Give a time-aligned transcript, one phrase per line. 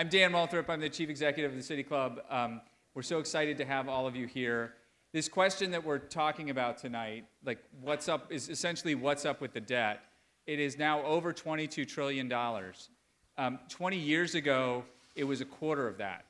[0.00, 0.70] I'm Dan Moulthrop.
[0.70, 2.22] I'm the chief executive of the City Club.
[2.30, 2.62] Um,
[2.94, 4.72] we're so excited to have all of you here.
[5.12, 9.52] This question that we're talking about tonight, like what's up, is essentially what's up with
[9.52, 10.00] the debt.
[10.46, 12.32] It is now over $22 trillion.
[12.32, 14.84] Um, 20 years ago,
[15.16, 16.24] it was a quarter of that,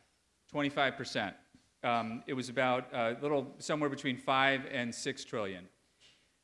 [0.52, 1.32] 25%.
[1.84, 5.64] Um, it was about a little, somewhere between five and six trillion.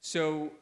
[0.00, 0.52] So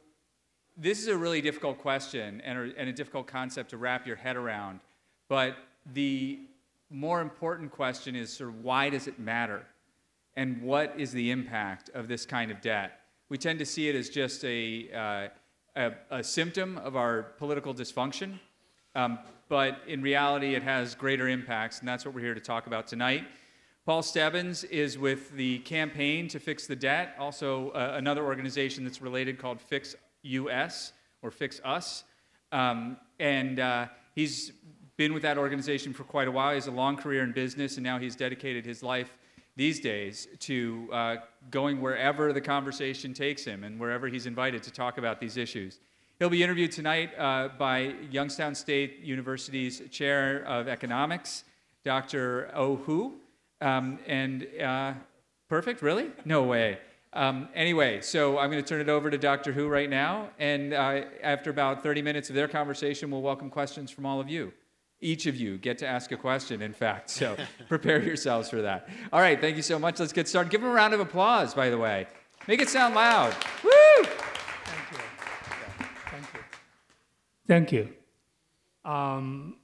[0.78, 4.16] this is a really difficult question and a, and a difficult concept to wrap your
[4.16, 4.80] head around.
[5.28, 5.56] But
[5.92, 6.40] the
[6.90, 9.66] more important question is sort of why does it matter?
[10.36, 13.00] And what is the impact of this kind of debt?
[13.28, 15.28] We tend to see it as just a, uh,
[15.76, 18.38] a, a, symptom of our political dysfunction,
[18.94, 19.18] um,
[19.48, 22.86] but in reality, it has greater impacts, and that's what we're here to talk about
[22.86, 23.24] tonight.
[23.86, 29.02] Paul Stebbins is with the Campaign to Fix the Debt, also uh, another organization that's
[29.02, 30.92] related called Fix US
[31.22, 32.04] or Fix Us.
[32.50, 34.52] Um, and uh, he's
[34.96, 36.50] been with that organization for quite a while.
[36.50, 39.12] He has a long career in business, and now he's dedicated his life
[39.56, 41.16] these days to uh,
[41.50, 45.80] going wherever the conversation takes him and wherever he's invited to talk about these issues.
[46.18, 51.44] He'll be interviewed tonight uh, by Youngstown State University's Chair of Economics,
[51.84, 52.50] Dr.
[52.54, 53.14] Oh Hu.
[53.60, 54.94] Um, and uh,
[55.48, 56.10] perfect, really?
[56.24, 56.78] No way.
[57.12, 59.52] Um, anyway, so I'm going to turn it over to Dr.
[59.52, 60.30] Hu right now.
[60.38, 64.28] And uh, after about 30 minutes of their conversation, we'll welcome questions from all of
[64.28, 64.52] you.
[65.04, 67.10] Each of you get to ask a question, in fact.
[67.10, 67.36] So
[67.68, 68.88] prepare yourselves for that.
[69.12, 70.00] All right, thank you so much.
[70.00, 70.50] Let's get started.
[70.50, 72.06] Give them a round of applause, by the way.
[72.48, 73.34] Make it sound loud.
[73.62, 73.70] Woo!
[74.02, 74.98] Thank you.
[76.10, 76.40] Thank you.
[77.46, 77.88] Thank you.
[78.90, 79.56] Um,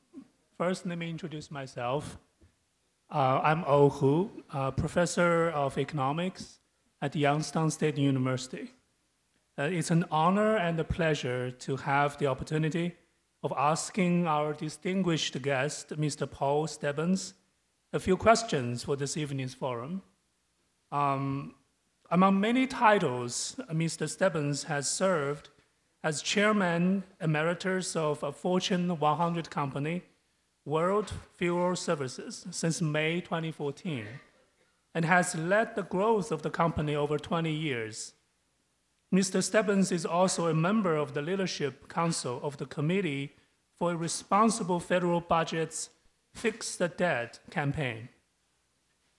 [0.58, 2.18] first, let me introduce myself.
[3.10, 4.30] Uh, I'm Oh Hu,
[4.76, 6.58] professor of economics
[7.00, 8.72] at Youngstown State University.
[9.58, 12.94] Uh, it's an honor and a pleasure to have the opportunity
[13.42, 16.30] of asking our distinguished guest, Mr.
[16.30, 17.34] Paul Stebbins,
[17.92, 20.02] a few questions for this evening's forum.
[20.92, 21.54] Um,
[22.10, 24.08] among many titles, Mr.
[24.08, 25.48] Stebbins has served
[26.02, 30.02] as chairman emeritus of a Fortune 100 company,
[30.64, 34.06] World Fuel Services, since May 2014
[34.94, 38.14] and has led the growth of the company over 20 years.
[39.12, 39.42] Mr.
[39.42, 43.34] Stebbins is also a member of the Leadership Council of the Committee
[43.76, 45.90] for Responsible Federal Budgets
[46.32, 48.08] Fix the Debt campaign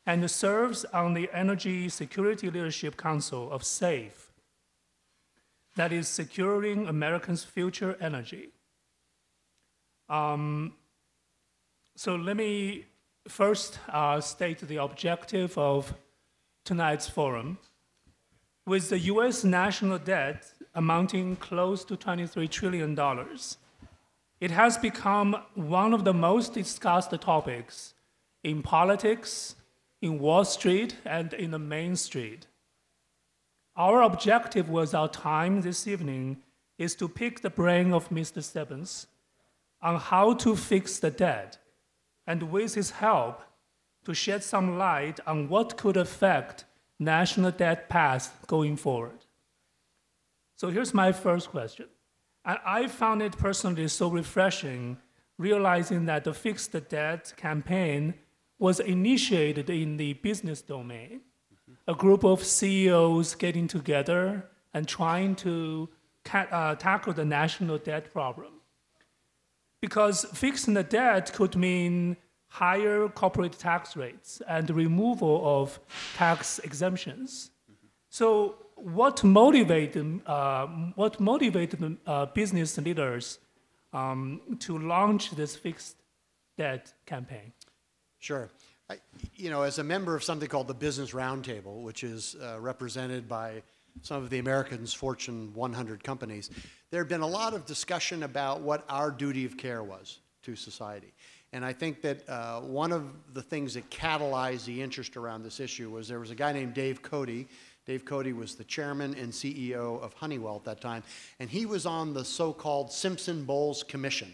[0.05, 4.31] and serves on the Energy Security Leadership Council of SAFE,
[5.75, 8.49] that is, Securing Americans' Future Energy.
[10.09, 10.73] Um,
[11.95, 12.85] so let me
[13.27, 15.93] first uh, state the objective of
[16.65, 17.59] tonight's forum.
[18.65, 22.97] With the US national debt amounting close to $23 trillion,
[24.39, 27.95] it has become one of the most discussed topics
[28.43, 29.55] in politics,
[30.01, 32.45] in Wall Street, and in the Main Street.
[33.75, 36.37] Our objective with our time this evening
[36.77, 38.43] is to pick the brain of Mr.
[38.43, 39.07] Stebbins
[39.81, 41.57] on how to fix the debt
[42.27, 43.41] and with his help
[44.05, 46.65] to shed some light on what could affect
[47.01, 49.25] national debt path going forward.
[50.55, 51.87] So here's my first question.
[52.45, 54.97] And I found it personally so refreshing
[55.37, 58.13] realizing that the Fix the Debt campaign
[58.59, 61.21] was initiated in the business domain.
[61.87, 65.89] A group of CEOs getting together and trying to
[66.33, 68.53] uh, tackle the national debt problem
[69.81, 72.17] because fixing the debt could mean
[72.51, 75.79] higher corporate tax rates and removal of
[76.15, 77.49] tax exemptions.
[78.09, 83.39] So, what motivated uh, what motivated uh, business leaders
[83.93, 85.95] um, to launch this fixed
[86.57, 87.53] debt campaign?
[88.19, 88.49] Sure.
[88.89, 88.97] I,
[89.35, 93.29] you know, as a member of something called the Business Roundtable, which is uh, represented
[93.29, 93.63] by
[94.01, 96.49] some of the Americans' Fortune 100 companies,
[96.89, 100.55] there had been a lot of discussion about what our duty of care was to
[100.55, 101.13] society.
[101.53, 105.59] And I think that uh, one of the things that catalyzed the interest around this
[105.59, 107.45] issue was there was a guy named Dave Cote.
[107.85, 111.03] Dave Cote was the chairman and CEO of Honeywell at that time,
[111.39, 114.31] and he was on the so called Simpson Bowles Commission.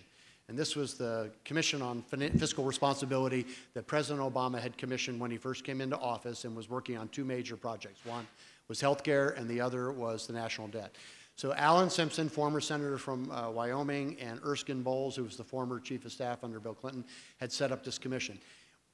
[0.49, 5.37] And this was the Commission on Fiscal Responsibility that President Obama had commissioned when he
[5.37, 8.05] first came into office and was working on two major projects.
[8.05, 8.25] One
[8.69, 10.95] was healthcare, and the other was the national debt.
[11.37, 15.79] So Alan Simpson, former senator from uh, Wyoming, and Erskine Bowles, who was the former
[15.79, 17.05] chief of staff under Bill Clinton,
[17.39, 18.39] had set up this commission.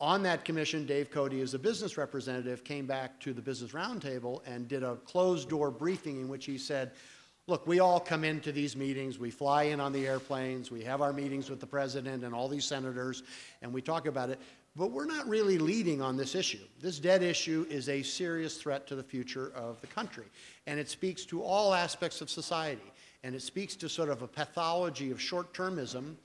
[0.02, 4.42] On that commission, Dave Cote, as a business representative, came back to the Business Roundtable
[4.46, 6.92] and did a closed door briefing in which he said,
[7.48, 11.02] look, we all come into these meetings, we fly in on the airplanes, we have
[11.02, 13.24] our meetings with the president and all these senators,
[13.62, 14.40] and we talk about it,
[14.76, 16.64] but we're not really leading on this issue.
[16.82, 20.26] This debt issue is a serious threat to the future of the country,
[20.66, 22.92] and it speaks to all aspects of society,
[23.24, 26.16] and it speaks to sort of a pathology of short-termism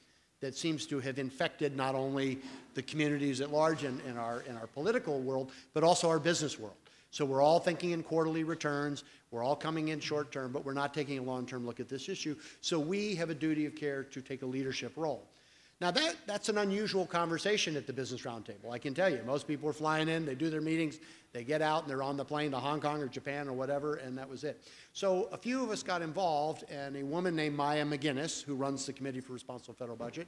[0.41, 2.39] that seems to have infected not only
[2.75, 6.59] the communities at large in, in, our, in our political world, but also our business
[6.59, 6.77] world.
[7.11, 10.75] So we're all thinking in quarterly returns, we're all coming in short term, but we're
[10.75, 12.37] not taking a long term look at this issue.
[12.61, 15.27] So we have a duty of care to take a leadership role.
[15.81, 18.73] Now, that, that's an unusual conversation at the Business Roundtable.
[18.73, 20.99] I can tell you, most people are flying in, they do their meetings,
[21.33, 23.95] they get out, and they're on the plane to Hong Kong or Japan or whatever,
[23.95, 24.61] and that was it.
[24.93, 28.87] So a few of us got involved, and a woman named Maya MacGuineas, who runs
[28.87, 30.27] the Committee for Responsible Federal Budget,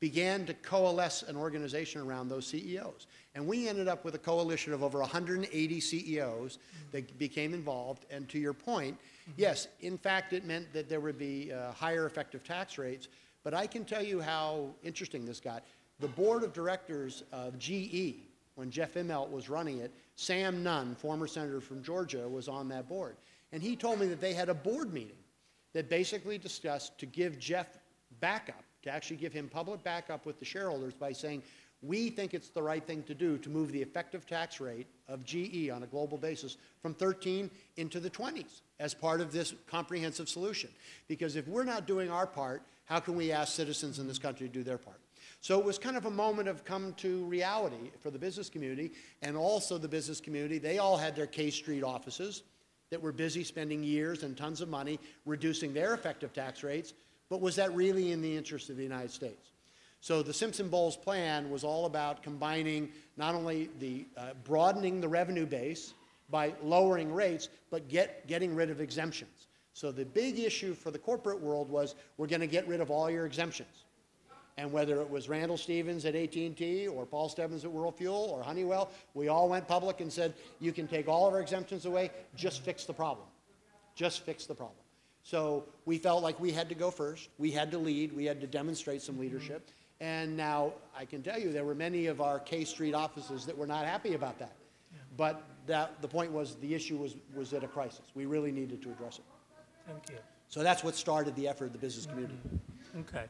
[0.00, 3.06] began to coalesce an organization around those CEOs.
[3.34, 6.58] And we ended up with a coalition of over 180 CEOs
[6.90, 8.06] that became involved.
[8.10, 8.98] And to your point,
[9.36, 13.08] yes, in fact, it meant that there would be uh, higher effective tax rates.
[13.42, 15.64] But I can tell you how interesting this got.
[16.00, 18.16] The board of directors of GE,
[18.54, 22.88] when Jeff Immelt was running it, Sam Nunn, former senator from Georgia, was on that
[22.88, 23.16] board.
[23.52, 25.16] And he told me that they had a board meeting
[25.72, 27.78] that basically discussed to give Jeff
[28.20, 31.42] backup, to actually give him public backup with the shareholders by saying,
[31.82, 35.24] we think it's the right thing to do to move the effective tax rate of
[35.24, 40.28] GE on a global basis from 13 into the 20s as part of this comprehensive
[40.28, 40.70] solution.
[41.08, 44.48] Because if we're not doing our part, how can we ask citizens in this country
[44.48, 44.98] to do their part?
[45.40, 48.90] So it was kind of a moment of come to reality for the business community
[49.22, 50.58] and also the business community.
[50.58, 52.42] They all had their K Street offices
[52.90, 56.92] that were busy spending years and tons of money reducing their effective tax rates,
[57.30, 59.52] but was that really in the interest of the United States?
[60.00, 65.08] So the Simpson Bowles plan was all about combining not only the uh, broadening the
[65.08, 65.94] revenue base
[66.28, 69.39] by lowering rates, but get, getting rid of exemptions.
[69.80, 72.90] So the big issue for the corporate world was we're going to get rid of
[72.90, 73.86] all your exemptions.
[74.58, 78.42] And whether it was Randall Stevens at AT&T or Paul Stebbins at World Fuel or
[78.42, 82.10] Honeywell, we all went public and said, you can take all of our exemptions away,
[82.36, 83.26] just fix the problem.
[83.94, 84.76] Just fix the problem.
[85.22, 87.30] So we felt like we had to go first.
[87.38, 88.12] We had to lead.
[88.12, 89.70] We had to demonstrate some leadership.
[89.98, 93.56] And now I can tell you there were many of our K Street offices that
[93.56, 94.52] were not happy about that.
[95.16, 98.02] But that, the point was the issue was, was at a crisis.
[98.14, 99.24] We really needed to address it.
[99.86, 100.18] Thank you.
[100.48, 102.38] So that's what started the effort of the business community.
[103.00, 103.24] Okay.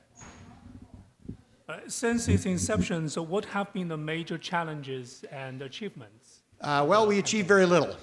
[1.68, 6.40] Uh, since its inception, so what have been the major challenges and achievements?
[6.60, 7.96] Uh, well, we achieved very little.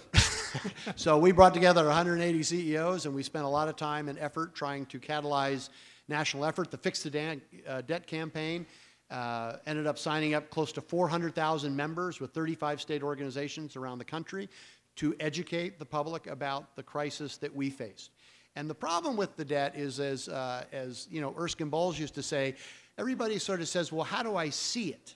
[0.95, 4.55] so we brought together 180 CEOs, and we spent a lot of time and effort
[4.55, 5.69] trying to catalyze
[6.07, 6.71] national effort.
[6.71, 8.65] The Fix the Dan- uh, Debt campaign
[9.11, 14.05] uh, ended up signing up close to 400,000 members with 35 state organizations around the
[14.05, 14.49] country
[14.95, 18.11] to educate the public about the crisis that we faced.
[18.57, 22.15] And the problem with the debt is, as, uh, as you know, Erskine Bowles used
[22.15, 22.55] to say,
[22.97, 25.13] everybody sort of says, well, how do I see it?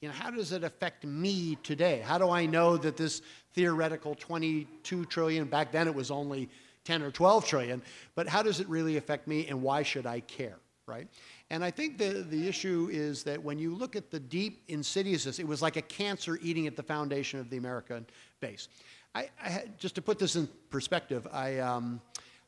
[0.00, 2.02] You know, how does it affect me today?
[2.04, 3.22] How do I know that this
[3.54, 6.48] theoretical 22 trillion, back then it was only
[6.84, 7.82] 10 or 12 trillion,
[8.16, 10.56] but how does it really affect me and why should I care,
[10.88, 11.06] right?
[11.50, 15.38] And I think the, the issue is that when you look at the deep insidiousness,
[15.38, 18.04] it was like a cancer eating at the foundation of the American
[18.40, 18.66] base.
[19.14, 22.00] I, I had, just to put this in perspective, I, um,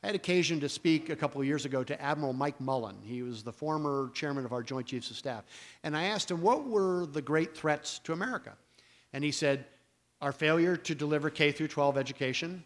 [0.05, 2.95] I had occasion to speak a couple of years ago to Admiral Mike Mullen.
[3.01, 5.45] He was the former chairman of our Joint Chiefs of Staff.
[5.83, 8.53] And I asked him, what were the great threats to America?
[9.13, 9.65] And he said,
[10.21, 12.63] our failure to deliver K through 12 education,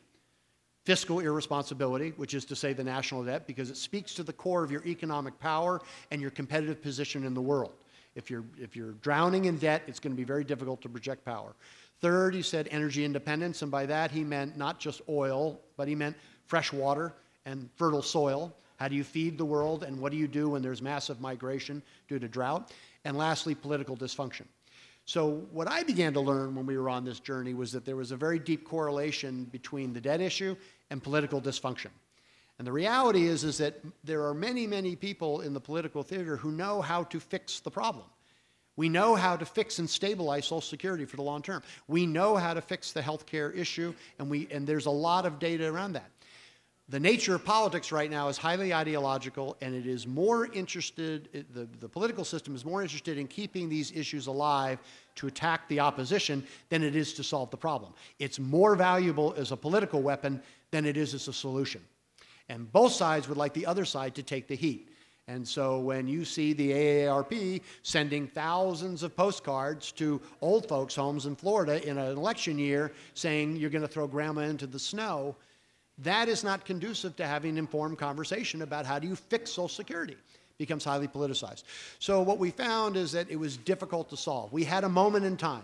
[0.84, 4.62] fiscal irresponsibility, which is to say the national debt, because it speaks to the core
[4.62, 5.80] of your economic power
[6.12, 7.72] and your competitive position in the world.
[8.16, 11.24] If you're, if you're drowning in debt, it's going to be very difficult to project
[11.24, 11.56] power.
[12.02, 15.96] Third, he said energy independence, and by that he meant not just oil, but he
[15.96, 17.14] meant fresh water
[17.50, 18.54] and fertile soil.
[18.78, 21.82] How do you feed the world, and what do you do when there's massive migration
[22.08, 22.72] due to drought?
[23.04, 24.46] And lastly, political dysfunction.
[25.06, 27.96] So, what I began to learn when we were on this journey was that there
[27.96, 30.56] was a very deep correlation between the debt issue
[30.92, 31.88] and political dysfunction.
[32.60, 36.38] And the reality is, is that there are many, many people in the political theater
[36.38, 38.06] who know how to fix the problem.
[38.76, 41.64] We know how to fix and stabilize Social Security for the long term.
[41.88, 45.26] We know how to fix the health care issue, and, we, and there's a lot
[45.26, 46.12] of data around that
[46.90, 51.54] the nature of politics right now is highly ideological, and it is more interested, it,
[51.54, 54.80] the, the political system is more interested in keeping these issues alive
[55.16, 57.94] to attack the opposition than it is to solve the problem.
[58.18, 60.42] It's more valuable as a political weapon
[60.72, 61.82] than it is as a solution.
[62.50, 64.90] And both sides would like the other side to take the heat.
[65.28, 71.28] And so when you see the AARP sending thousands of postcards to old folks' homes
[71.28, 75.36] in Florida in an election year saying you're going to throw grandma into the snow,
[76.04, 79.68] that is not conducive to having an informed conversation about how do you fix Social
[79.68, 80.14] Security.
[80.14, 81.64] It becomes highly politicized.
[82.00, 84.52] So what we found is that it was difficult to solve.
[84.54, 85.64] We had a moment in time.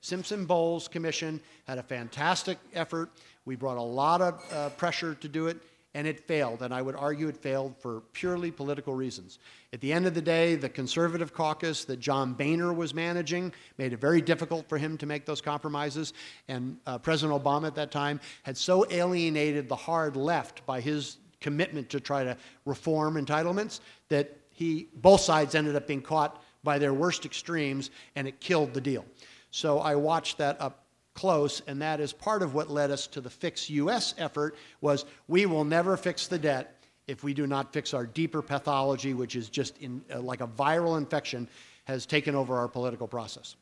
[0.00, 3.10] Simpson Bowles Commission had a fantastic effort.
[3.46, 5.56] We brought a lot of uh, pressure to do it,
[5.94, 6.62] and it failed.
[6.62, 9.38] And I would argue it failed for purely political reasons.
[9.72, 13.92] At the end of the day, the conservative caucus that John Boehner was managing made
[13.92, 16.12] it very difficult for him to make those compromises.
[16.48, 21.18] And uh, President Obama at that time had so alienated the hard left by his
[21.40, 26.78] commitment to try to reform entitlements that he, both sides ended up being caught by
[26.78, 29.04] their worst extremes, and it killed the deal.
[29.50, 30.83] So I watched that up
[31.14, 35.04] close, and that is part of what led us to the Fix US effort was
[35.28, 39.36] we will never fix the debt if we do not fix our deeper pathology, which
[39.36, 41.48] is just in, uh, like a viral infection,
[41.84, 43.56] has taken over our political process.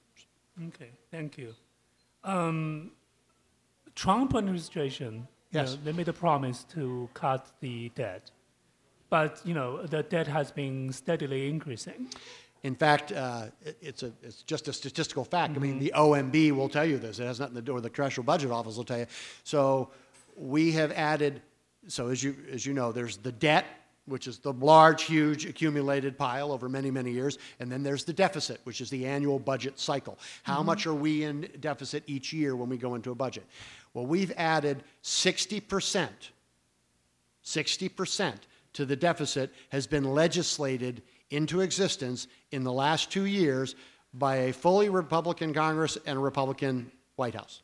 [0.68, 1.54] Okay, thank you.
[2.24, 2.92] Um,
[3.94, 5.74] Trump administration you Yes.
[5.74, 8.30] know, they made a promise to cut the debt,
[9.10, 12.08] but you know the debt has been steadily increasing.
[12.62, 15.56] In fact, uh, it- it's, a, it's just a statistical fact.
[15.56, 17.18] I mean, the OMB will tell you this.
[17.18, 19.06] It has nothing to do, or the Congressional Budget Office will tell you.
[19.44, 19.90] So
[20.36, 21.42] we have added,
[21.88, 23.66] so as you, as you know, there's the debt,
[24.06, 27.38] which is the large, huge accumulated pile over many, many years.
[27.60, 30.18] And then there's the deficit, which is the annual budget cycle.
[30.42, 33.44] How much are we in deficit each year when we go into a budget?
[33.94, 36.08] Well, we've added 60%.
[37.44, 38.34] 60%
[38.72, 43.74] to the deficit has been legislated into existence in the last two years
[44.14, 47.62] by a fully Republican Congress and a Republican White House.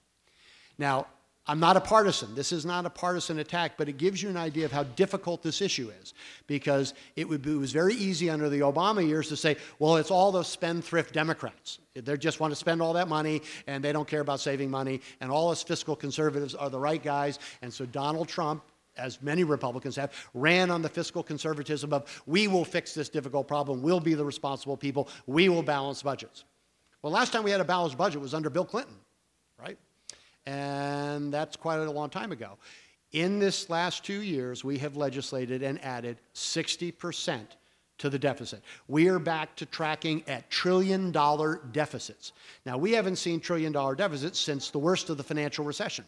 [0.78, 1.06] Now,
[1.50, 2.34] I'm not a partisan.
[2.34, 5.42] This is not a partisan attack, but it gives you an idea of how difficult
[5.42, 6.12] this issue is.
[6.46, 9.96] Because it, would be, it was very easy under the Obama years to say, well,
[9.96, 11.78] it's all those spendthrift Democrats.
[11.94, 15.00] They just want to spend all that money and they don't care about saving money.
[15.22, 17.38] And all us fiscal conservatives are the right guys.
[17.62, 18.62] And so Donald Trump
[18.98, 23.48] as many Republicans have, ran on the fiscal conservatism of we will fix this difficult
[23.48, 26.44] problem, we'll be the responsible people, we will balance budgets.
[27.02, 28.96] Well, last time we had a balanced budget was under Bill Clinton,
[29.60, 29.78] right?
[30.46, 32.58] And that's quite a long time ago.
[33.12, 37.40] In this last two years, we have legislated and added 60%
[37.98, 38.62] to the deficit.
[38.86, 42.32] We are back to tracking at trillion dollar deficits.
[42.64, 46.04] Now, we haven't seen trillion dollar deficits since the worst of the financial recession.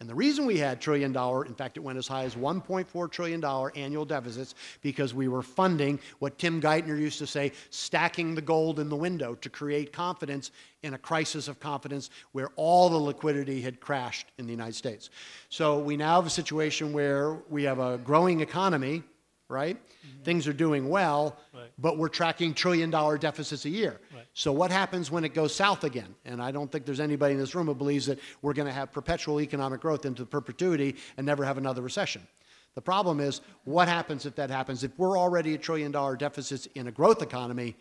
[0.00, 3.10] And the reason we had trillion dollar, in fact, it went as high as $1.4
[3.10, 3.44] trillion
[3.76, 8.80] annual deficits because we were funding what Tim Geithner used to say, stacking the gold
[8.80, 10.50] in the window to create confidence
[10.82, 15.10] in a crisis of confidence where all the liquidity had crashed in the United States.
[15.48, 19.04] So we now have a situation where we have a growing economy,
[19.48, 19.76] right?
[20.24, 21.70] Things are doing well, Right.
[21.78, 24.00] but we're tracking trillion dollar deficits a year.
[24.14, 24.24] Right.
[24.32, 26.14] So what happens when it goes south again?
[26.24, 28.72] And I don't think there's anybody in this room who believes that we're going to
[28.72, 32.26] have perpetual economic growth into perpetuity and never have another recession.
[32.74, 34.82] The problem is, what happens if that happens?
[34.82, 37.76] If we're already a trillion dollar deficits in a growth economy,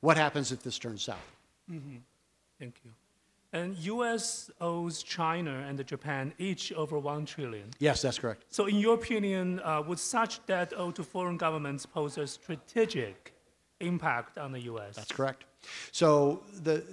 [0.00, 1.18] what happens if this turns south?
[1.70, 1.98] Mm-hmm.
[2.58, 2.90] Thank you.
[3.52, 4.50] And U.S.
[4.60, 7.68] owes China and Japan each over one trillion.
[7.78, 8.44] Yes, that's correct.
[8.48, 13.34] So, in your opinion, uh, would such debt owed to foreign governments pose a strategic
[13.80, 14.96] impact on the U.S.?
[14.96, 15.44] That's correct.
[15.90, 16.84] So the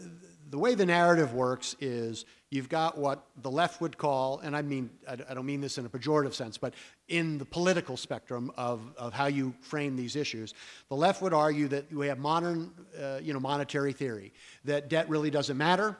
[0.49, 4.61] the way the narrative works is you've got what the left would call, and I
[4.61, 6.73] mean I I don't mean this in a pejorative sense, but
[7.07, 10.53] in the political spectrum of, of how you frame these issues,
[10.89, 14.33] the left would argue that we have modern, uh, you know, monetary theory
[14.65, 15.97] that debt really doesn't matter.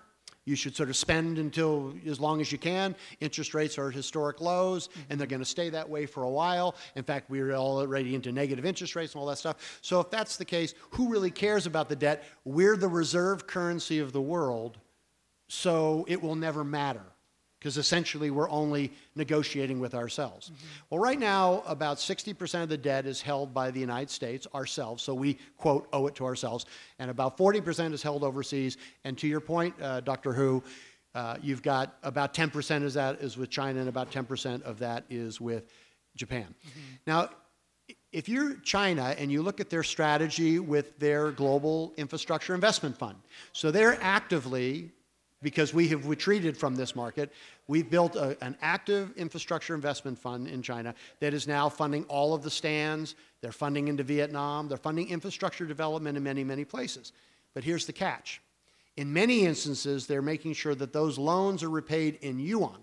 [0.50, 2.96] You should sort of spend until as long as you can.
[3.20, 6.30] Interest rates are at historic lows, and they're going to stay that way for a
[6.30, 6.76] while.
[6.96, 9.78] In fact, we're already into negative interest rates and all that stuff.
[9.84, 12.24] So, if that's the case, who really cares about the debt?
[12.46, 14.80] We're the reserve currency of the world,
[15.50, 17.06] so it will never matter
[17.60, 20.52] because essentially we're only negotiating with ourselves.
[20.90, 25.04] Well, right now, about 60% of the debt is held by the United States, ourselves,
[25.04, 26.66] so we, quote, owe it to ourselves,
[27.00, 28.78] and about 40% is held overseas.
[29.04, 30.34] And to your point, uh, Dr.
[30.34, 30.64] Hu,
[31.16, 35.04] uh, you've got about 10% of that is with China, and about 10% of that
[35.10, 35.70] is with
[36.16, 36.54] Japan.
[37.06, 37.30] Now,
[38.12, 43.18] if you're China and you look at their strategy with their global infrastructure investment fund,
[43.54, 44.92] so they're actively,
[45.42, 47.32] because we have retreated from this market,
[47.68, 52.34] we've built a, an active infrastructure investment fund in China that is now funding all
[52.34, 53.16] of the stands.
[53.42, 54.68] They're funding into Vietnam.
[54.68, 57.14] They're funding infrastructure development in many, many places.
[57.54, 58.42] But here's the catch.
[58.98, 62.80] In many instances, they're making sure that those loans are repaid in yuan,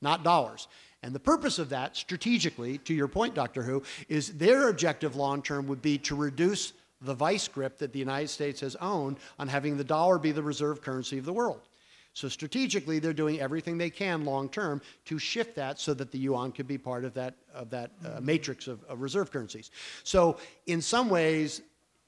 [0.00, 0.68] not dollars.
[1.02, 3.62] And the purpose of that, strategically, to your point, Dr.
[3.62, 6.72] Hu, is their objective long term would be to reduce
[7.02, 10.42] the vice grip that the United States has owned on having the dollar be the
[10.42, 11.60] reserve currency of the world.
[12.14, 16.18] So strategically, they're doing everything they can long term to shift that so that the
[16.18, 19.70] yuan could be part of that of that uh, matrix of, of reserve currencies.
[20.04, 21.60] So in some ways,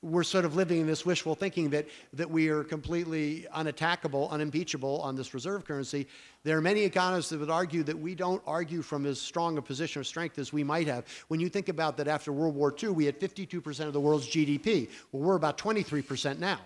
[0.03, 5.01] we're sort of living in this wishful thinking that, that we are completely unattackable, unimpeachable
[5.01, 6.07] on this reserve currency.
[6.45, 9.63] There are many economists that would argue that we don't argue from as strong a
[9.63, 11.07] position of strength as we might have.
[11.29, 14.29] When you think about that after World War II, we had 52% of the world's
[14.29, 14.91] GDP.
[15.11, 16.61] Well, we're about 23% now,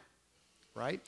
[0.75, 1.01] right?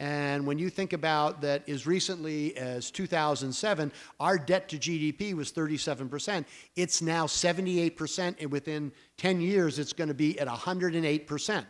[0.00, 3.90] And when you think about that as recently as 2007,
[4.20, 6.44] our debt to GDP was 37%.
[6.76, 11.64] It's now 78%, and within 10 years, it's going to be at 108%.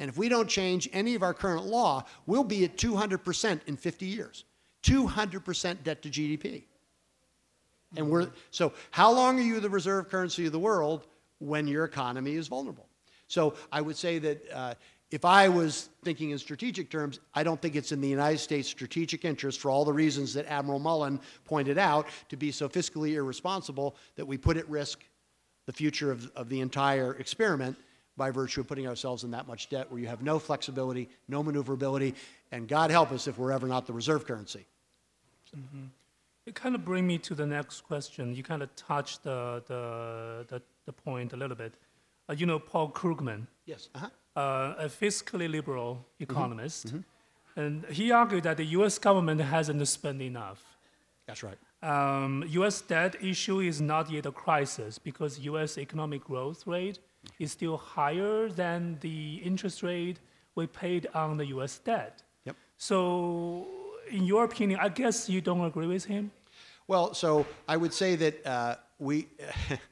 [0.00, 3.76] And if we don't change any of our current law, we'll be at 200% in
[3.76, 4.44] 50 years.
[4.82, 6.64] 200% debt to GDP.
[7.96, 11.06] And we're, so how long are you the reserve currency of the world
[11.38, 12.88] when your economy is vulnerable?
[13.28, 14.74] So I would say that uh,
[15.10, 18.68] if I was thinking in strategic terms, I don't think it's in the United States'
[18.68, 23.14] strategic interest, for all the reasons that Admiral Mullen pointed out, to be so fiscally
[23.14, 25.00] irresponsible that we put at risk
[25.66, 27.76] the future of, of the entire experiment
[28.16, 31.42] by virtue of putting ourselves in that much debt where you have no flexibility, no
[31.42, 32.14] maneuverability,
[32.52, 34.66] and God help us if we're ever not the reserve currency.
[36.46, 38.34] It kind of brings me to the next question.
[38.34, 41.74] You kind of touched the, the, the, the point a little bit.
[42.28, 43.88] Uh, you know, Paul Krugman, Yes.
[43.94, 44.08] Uh-huh.
[44.36, 46.94] Uh, a fiscally liberal economist,
[47.56, 48.98] and he argued that the U.S.
[48.98, 50.62] government hasn't spent enough.
[51.26, 51.58] That's right.
[51.82, 52.80] Um, U.S.
[52.82, 55.78] debt issue is not yet a crisis because U.S.
[55.78, 56.98] economic growth rate
[57.38, 60.20] is still higher than the interest rate
[60.54, 61.78] we paid on the U.S.
[61.78, 62.22] debt.
[62.44, 62.56] Yep.
[62.76, 63.66] So,
[64.10, 66.30] in your opinion, I guess you don't agree with him.
[66.86, 69.28] Well, so I would say that uh, we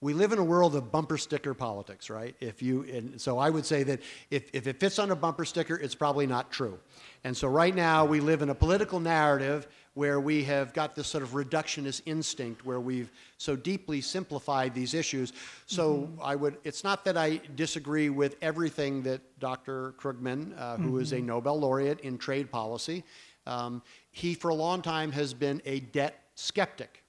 [0.00, 2.36] we live in a world of bumper sticker politics, right?
[2.40, 4.00] If you and so I would say that
[4.30, 6.78] if, if it fits on a bumper sticker, it's probably not true.
[7.24, 11.08] And so right now we live in a political narrative where we have got this
[11.08, 15.32] sort of reductionist instinct where we've so deeply simplified these issues.
[15.66, 19.94] So I would it's not that I disagree with everything that Dr.
[19.98, 23.02] Krugman, uh, who is a Nobel laureate in trade policy,
[23.46, 27.02] um, he for a long time has been a debt skeptic.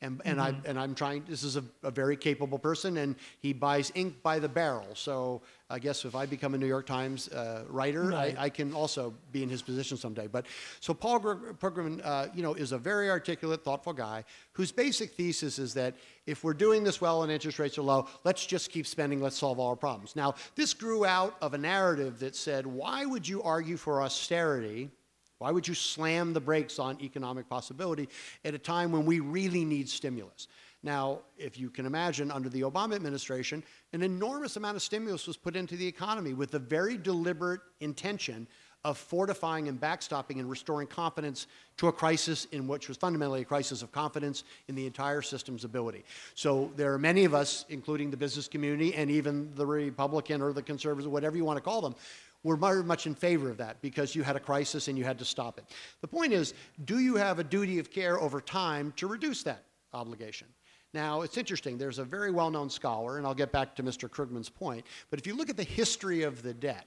[0.00, 3.52] And, and, I, and I'm trying, this is a, a very capable person, and he
[3.52, 4.86] buys ink by the barrel.
[4.94, 8.38] So I guess if I become a New York Times uh, writer, Right.
[8.38, 10.28] I, I can also be in his position someday.
[10.28, 10.46] But
[10.78, 15.58] so Paul Krugman, uh, you know, is a very articulate, thoughtful guy whose basic thesis
[15.58, 18.86] is that if we're doing this well and interest rates are low, let's just keep
[18.86, 20.14] spending, let's solve all our problems.
[20.14, 24.90] Now, this grew out of a narrative that said, why would you argue for austerity?
[25.38, 28.08] Why would you slam the brakes on economic possibility
[28.44, 30.48] at a time when we really need stimulus?
[30.82, 35.36] Now, if you can imagine, under the Obama administration, an enormous amount of stimulus was
[35.36, 38.46] put into the economy with the very deliberate intention
[38.84, 43.44] of fortifying and backstopping and restoring confidence to a crisis in which was fundamentally a
[43.44, 46.04] crisis of confidence in the entire system's ability.
[46.36, 50.52] So there are many of us, including the business community and even the Republican or
[50.52, 51.96] the conservative, whatever you want to call them,
[52.44, 55.18] were very much in favor of that because you had a crisis and you had
[55.18, 55.64] to stop it.
[56.00, 59.64] The point is, do you have a duty of care over time to reduce that
[59.92, 60.46] obligation?
[60.94, 61.76] Now, it's interesting.
[61.76, 64.08] There's a very well known scholar, and I'll get back to Mr.
[64.08, 66.86] Krugman's point, but if you look at the history of the debt,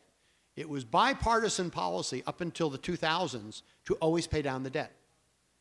[0.56, 4.92] it was bipartisan policy up until the 2000s to always pay down the debt.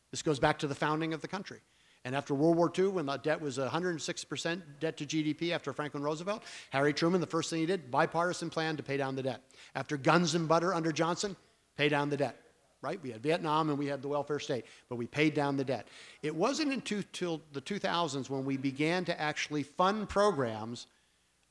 [0.09, 1.59] This goes back to the founding of the country.
[2.03, 6.01] And after World War II, when the debt was 106% debt to GDP after Franklin
[6.01, 9.41] Roosevelt, Harry Truman, the first thing he did, bipartisan plan to pay down the debt.
[9.75, 11.35] After guns and butter under Johnson,
[11.77, 12.37] pay down the debt.
[12.81, 12.99] Right?
[13.03, 15.87] We had Vietnam and we had the welfare state, but we paid down the debt.
[16.23, 20.87] It wasn't until the 2000s when we began to actually fund programs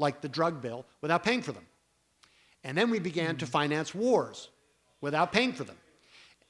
[0.00, 1.64] like the drug bill without paying for them.
[2.64, 3.50] And then we began to hmm.
[3.52, 4.48] finance wars
[5.00, 5.76] without paying for them.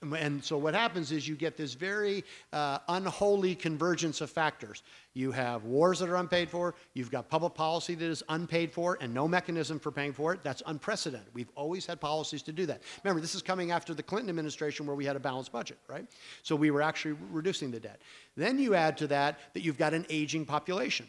[0.02, 4.82] And so what happens is you get this very uh, unholy convergence of factors.
[5.12, 8.96] You have wars that are unpaid for, you've got public policy that is unpaid for,
[9.02, 10.40] and no mechanism for paying for it.
[10.42, 11.28] That's unprecedented.
[11.34, 12.80] We've always had policies to do that.
[13.04, 16.06] Remember, this is coming after the Clinton administration where we had a balanced budget, right?
[16.42, 18.00] So we were actually reducing the debt.
[18.36, 21.06] Then you add to that that you've got an aging population.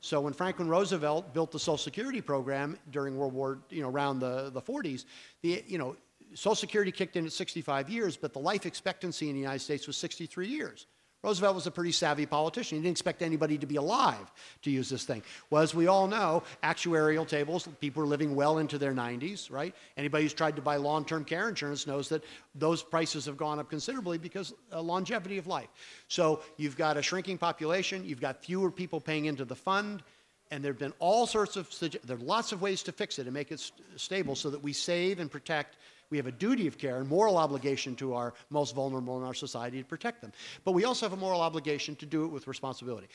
[0.00, 4.20] So when Franklin Roosevelt built the Social Security program during World War, you know, around
[4.20, 5.06] the, the 40s,
[5.42, 5.96] the, you know,
[6.34, 9.86] Social Security kicked in at 65 years, but the life expectancy in the United States
[9.86, 10.86] was 63 years.
[11.24, 12.78] Roosevelt was a pretty savvy politician.
[12.78, 14.30] He didn't expect anybody to be alive
[14.62, 15.24] to use this thing.
[15.50, 19.74] Well, as we all know, actuarial tables, people are living well into their 90s, right?
[19.96, 22.22] Anybody who's tried to buy long term care insurance knows that
[22.54, 25.68] those prices have gone up considerably because uh, longevity of life.
[26.06, 30.04] So you've got a shrinking population, you've got fewer people paying into the fund,
[30.52, 33.26] and there have been all sorts of, there are lots of ways to fix it
[33.26, 35.76] and make it st- stable so that we save and protect
[36.10, 39.34] We have a duty of care and moral obligation to our most vulnerable in our
[39.34, 40.32] society to protect them.
[40.64, 43.08] But we also have a moral obligation to do it with responsibility.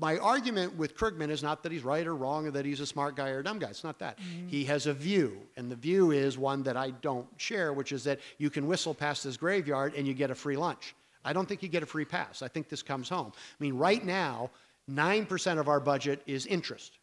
[0.00, 2.86] My argument with Krugman is not that he's right or wrong or that he's a
[2.86, 3.68] smart guy or a dumb guy.
[3.68, 4.18] It's not that.
[4.18, 4.48] Mm-hmm.
[4.48, 8.04] He has a view, and the view is one that I don't share, which is
[8.04, 10.94] that you can whistle past this graveyard and you get a free lunch.
[11.24, 12.42] I don't think you get a free pass.
[12.42, 13.32] I think this comes home.
[13.34, 14.50] I mean, right now,
[14.88, 16.98] 9% of our budget is interest.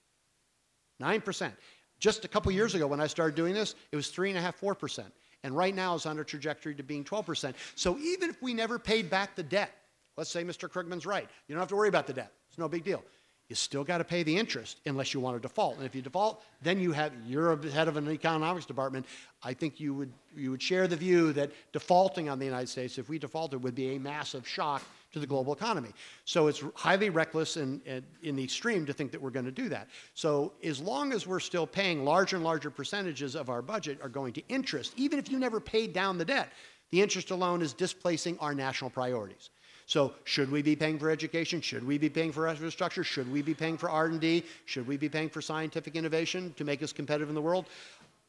[1.02, 1.52] 9%.
[2.00, 5.04] Just a couple years ago when I started doing this, it was 3.5%, 4%.
[5.46, 7.54] And right now is on a trajectory to being 12%.
[7.76, 9.72] So even if we never paid back the debt,
[10.18, 10.68] let's say Mr.
[10.68, 12.32] Krugman's right, you don't have to worry about the debt.
[12.50, 13.04] It's no big deal.
[13.48, 15.78] You still got to pay the interest unless you want to default.
[15.78, 19.06] And if you default, then you have you're head of an economics department.
[19.44, 22.98] I think you would you would share the view that defaulting on the United States,
[22.98, 24.82] if we defaulted, would be a massive shock
[25.16, 25.94] to the global economy.
[26.26, 27.82] So it's highly reckless and,
[28.22, 29.88] in the extreme to think that we're going to do that.
[30.14, 34.10] So as long as we're still paying larger and larger percentages of our budget are
[34.10, 36.50] going to interest, even if you never paid down the debt,
[36.92, 39.52] the interest alone is displacing our national priorities.
[39.88, 41.62] So should we be paying for education?
[41.62, 43.04] Should we be paying for infrastructure?
[43.04, 44.44] Should we be paying for R&D?
[44.66, 47.68] Should we be paying for scientific innovation to make us competitive in the world?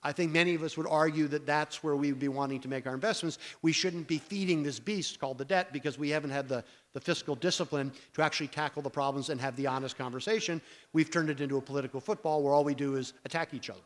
[0.03, 2.69] I think many of us would argue that that's where we would be wanting to
[2.69, 3.39] make our investments.
[3.63, 7.01] We shouldn't be feeding this beast called the debt because we haven't had the, the
[7.01, 10.61] fiscal discipline to actually tackle the problems and have the honest conversation.
[10.93, 13.81] We've turned it into a political football where all we do is attack each other.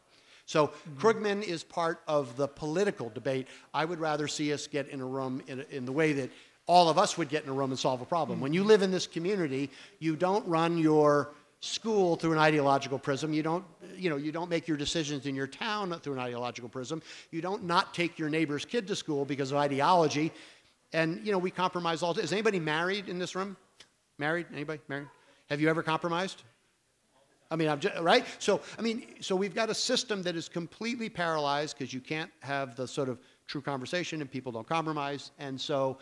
[0.46, 0.98] So mm-hmm.
[0.98, 3.46] Krugman is part of the political debate.
[3.72, 6.30] I would rather see us get in a room in, in the way that
[6.66, 8.36] all of us would get in a room and solve a problem.
[8.36, 8.42] Mm-hmm.
[8.42, 9.70] When you live in this community,
[10.00, 13.32] you don't run your school through an ideological prism.
[13.32, 13.64] You don't,
[13.96, 17.02] you know, you don't make your decisions in your town through an ideological prism.
[17.30, 20.32] You don't not take your neighbor's kid to school because of ideology.
[20.92, 22.18] And, you know, we compromise all.
[22.18, 23.56] Is anybody married in this room?
[24.18, 24.46] Married?
[24.52, 25.08] Anybody married?
[25.50, 26.42] Have you ever compromised?
[27.50, 28.24] I mean, I'm just, right?
[28.38, 32.30] So, I mean, so we've got a system that is completely paralyzed because you can't
[32.40, 35.32] have the sort of true conversation and people don't compromise.
[35.38, 35.98] And so,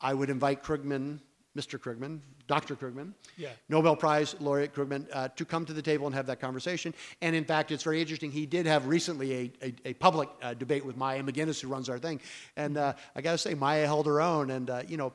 [0.00, 1.20] I would invite Krugman,
[1.56, 1.78] Mr.
[1.78, 2.76] Krugman, Dr.
[2.76, 3.48] Krugman, Yeah.
[3.68, 6.92] Nobel Prize laureate Krugman, uh, to come to the table and have that conversation.
[7.22, 8.30] And in fact, it's very interesting.
[8.30, 11.88] He did have recently a, a, a public uh, debate with Maya MacGuineas, who runs
[11.88, 12.20] our thing.
[12.56, 14.50] And uh, I got to say, Maya held her own.
[14.50, 15.14] And, uh, you know,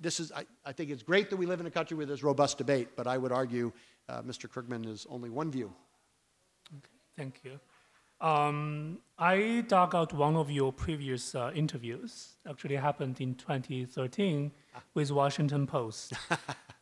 [0.00, 2.22] this is, I, I, think it's great that we live in a country where there's
[2.22, 3.72] robust debate, but I would argue
[4.08, 4.48] uh, Mr.
[4.48, 5.72] Krugman is only one view.
[6.76, 7.58] Okay, thank you.
[8.22, 12.36] Um, I dug out one of your previous uh, interviews.
[12.48, 14.52] Actually, happened in 2013
[14.94, 16.12] with Washington Post.
[16.30, 16.36] uh,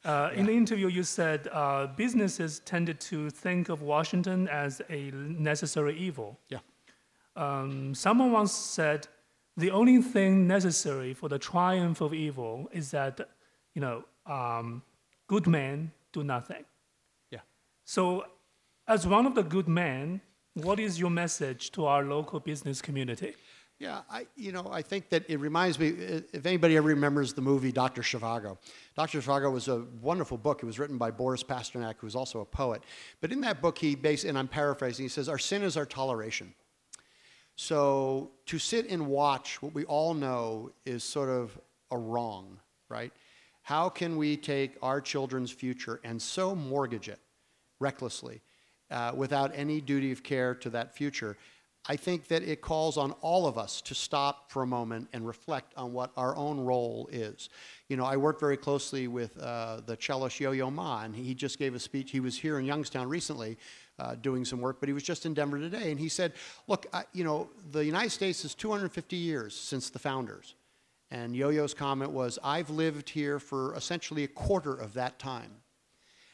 [0.05, 0.31] yeah.
[0.33, 5.97] In the interview, you said uh, businesses tended to think of Washington as a necessary
[5.99, 6.39] evil.
[6.49, 6.59] Yeah.
[7.37, 9.09] Um, someone once said,
[9.57, 13.19] "The only thing necessary for the triumph of evil is that,
[13.75, 14.83] you know, um,
[15.27, 16.65] good men do nothing."
[17.31, 17.41] Yeah.
[17.85, 18.27] So,
[18.87, 20.21] as one of the good men
[20.55, 23.35] what is your message to our local business community?
[23.79, 27.41] Yeah, I, you know, I think that it reminds me, if anybody ever remembers the
[27.41, 28.03] movie Dr.
[28.03, 28.59] Zhivago.
[28.95, 29.21] Dr.
[29.21, 30.63] Zhivago was a wonderful book.
[30.63, 32.83] It was written by Boris Pasternak, who was also a poet.
[33.23, 35.87] But in that book, he based, and I'm paraphrasing, he says, Our sin is our
[35.87, 36.55] toleration.
[37.57, 41.59] So to sit and watch what we all know is sort of
[41.91, 42.61] a wrong,
[42.91, 43.13] right?
[43.63, 47.21] How can we take our children's future and so mortgage it
[47.79, 48.43] recklessly?
[48.91, 51.37] Uh, without any duty of care to that future.
[51.89, 55.27] I think that it calls on all of us to stop for a moment and
[55.27, 57.49] reflect on what our own role is.
[57.89, 61.59] You know, I work very closely with uh, the cellist Yo-Yo Ma, and he just
[61.59, 62.11] gave a speech.
[62.11, 63.57] He was here in Youngstown recently
[63.99, 66.35] uh, doing some work, but he was just in Denver today, and he said,
[66.69, 70.55] look, I, you know, the United States is 250 years since the founders.
[71.11, 75.51] And Yo-Yo's comment was, I've lived here for essentially a quarter of that time.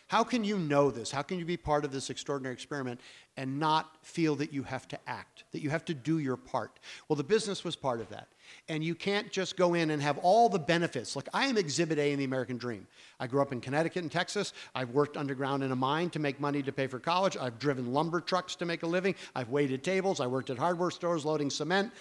[0.09, 1.11] How can you know this?
[1.11, 3.01] How can you be part of this extraordinary experiment
[3.37, 6.79] and not feel that you have to act, that you have to do your part?
[7.09, 8.29] Well, the business was part of that.
[8.69, 11.17] And you can't just go in and have all the benefits.
[11.17, 12.87] Look, I am exhibit A in the American dream.
[13.19, 14.53] I grew up in Connecticut and Texas.
[14.75, 17.37] I've worked underground in a mine to make money to pay for college.
[17.37, 19.17] I've driven lumber trucks to make a living.
[19.35, 20.21] I've waited tables.
[20.21, 21.93] I worked at hardware stores loading cement.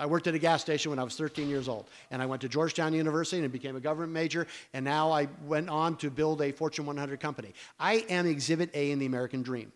[0.00, 2.40] I worked at a gas station when I was 13 years old, and I went
[2.40, 6.40] to Georgetown University and became a government major, and now I went on to build
[6.40, 7.52] a Fortune 100 company.
[7.78, 9.72] I am Exhibit A in the American dream.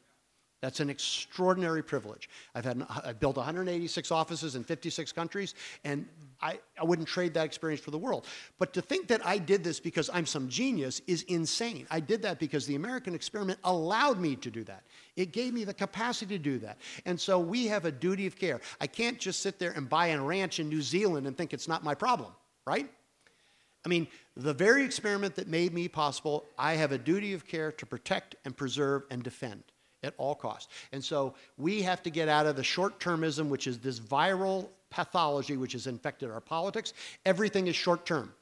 [0.64, 2.30] That's an extraordinary privilege.
[2.54, 6.08] I've, had, I've built 186 offices in 56 countries, and
[6.40, 8.26] I, I wouldn't trade that experience for the world.
[8.58, 11.86] But to think that I did this because I'm some genius is insane.
[11.90, 14.84] I did that because the American experiment allowed me to do that.
[15.16, 16.78] It gave me the capacity to do that.
[17.04, 18.62] And so we have a duty of care.
[18.80, 21.68] I can't just sit there and buy a ranch in New Zealand and think it's
[21.68, 22.32] not my problem,
[22.66, 22.88] right?
[23.84, 27.70] I mean, the very experiment that made me possible, I have a duty of care
[27.72, 29.62] to protect and preserve and defend.
[30.04, 30.72] At all costs.
[30.92, 34.68] And so we have to get out of the short termism, which is this viral
[34.90, 36.92] pathology which has infected our politics.
[37.26, 38.32] Everything is short term.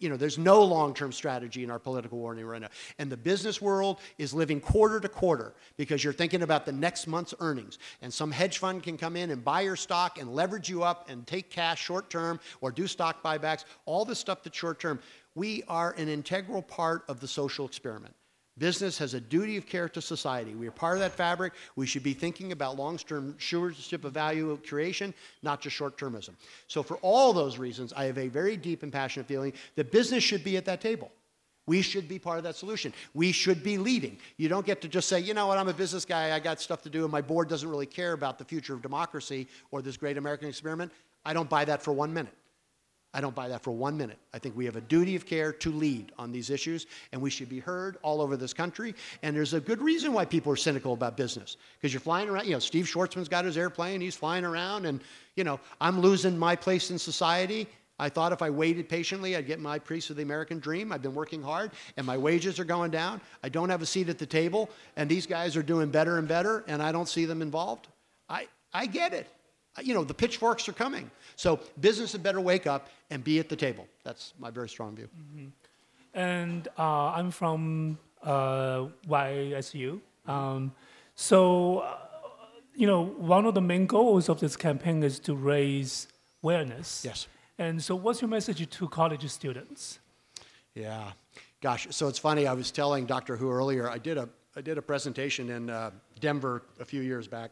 [0.00, 2.68] You know, there's no long-term strategy in our political war right now.
[2.98, 7.06] And the business world is living quarter to quarter because you're thinking about the next
[7.06, 7.78] month's earnings.
[8.02, 11.08] And some hedge fund can come in and buy your stock and leverage you up
[11.08, 14.98] and take cash short term or do stock buybacks, all the stuff that's short term.
[15.34, 18.14] We are an integral part of the social experiment.
[18.58, 20.54] Business has a duty of care to society.
[20.54, 21.52] We are part of that fabric.
[21.76, 26.30] We should be thinking about long-term stewardship of value creation, not just short-termism.
[26.66, 30.24] So for all those reasons, I have a very deep and passionate feeling that business
[30.24, 31.10] should be at that table.
[31.66, 32.94] We should be part of that solution.
[33.12, 34.18] We should be leading.
[34.38, 36.62] You don't get to just say, you know what, I'm a business guy, I got
[36.62, 39.82] stuff to do, and my board doesn't really care about the future of democracy or
[39.82, 40.90] this great American experiment.
[41.26, 42.32] I don't buy that for one minute.
[43.14, 44.18] I don't buy that for one minute.
[44.34, 47.30] I think we have a duty of care to lead on these issues, and we
[47.30, 48.94] should be heard all over this country.
[49.22, 51.56] And there's a good reason why people are cynical about business.
[51.80, 55.00] Because you're flying around, you know, Steve Schwarzman's got his airplane, he's flying around, and,
[55.36, 57.66] you know, I'm losing my place in society.
[57.98, 60.92] I thought if I waited patiently, I'd get my piece of the American dream.
[60.92, 63.20] I've been working hard, and my wages are going down.
[63.42, 66.28] I don't have a seat at the table, and these guys are doing better and
[66.28, 67.88] better, and I don't see them involved.
[68.28, 69.26] I, I get it.
[69.82, 71.10] You know, the pitchforks are coming.
[71.36, 73.86] So business had better wake up and be at the table.
[74.04, 75.08] That's my very strong view.
[75.16, 75.46] Mm-hmm.
[76.14, 80.00] And uh, I'm from uh, YSU.
[80.26, 80.72] Um,
[81.14, 81.96] so, uh,
[82.74, 86.08] you know, one of the main goals of this campaign is to raise
[86.42, 87.02] awareness.
[87.04, 87.26] Yes.
[87.58, 89.98] And so, what's your message to college students?
[90.74, 91.12] Yeah.
[91.60, 92.46] Gosh, so it's funny.
[92.46, 93.36] I was telling Dr.
[93.36, 93.90] Hu earlier.
[93.90, 97.50] I did a I did a presentation in uh, Denver a few years back,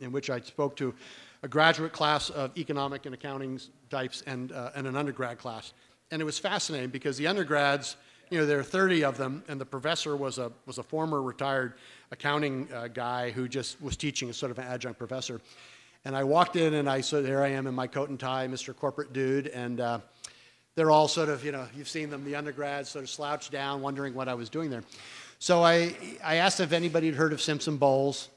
[0.00, 0.94] in which I spoke to
[1.42, 5.72] a graduate class of economic and accounting types and, uh, and an undergrad class.
[6.10, 7.96] And it was fascinating because the undergrads,
[8.30, 11.22] you know, there are 30 of them, and the professor was a, was a former
[11.22, 11.74] retired
[12.10, 15.40] accounting uh, guy who just was teaching as sort of an adjunct professor.
[16.04, 18.46] And I walked in and I said, there I am in my coat and tie,
[18.48, 18.74] Mr.
[18.74, 19.98] Corporate Dude, and uh,
[20.74, 23.82] they're all sort of, you know, you've seen them, the undergrads sort of slouched down,
[23.82, 24.84] wondering what I was doing there.
[25.40, 28.28] So I, I asked if anybody had heard of Simpson Bowles.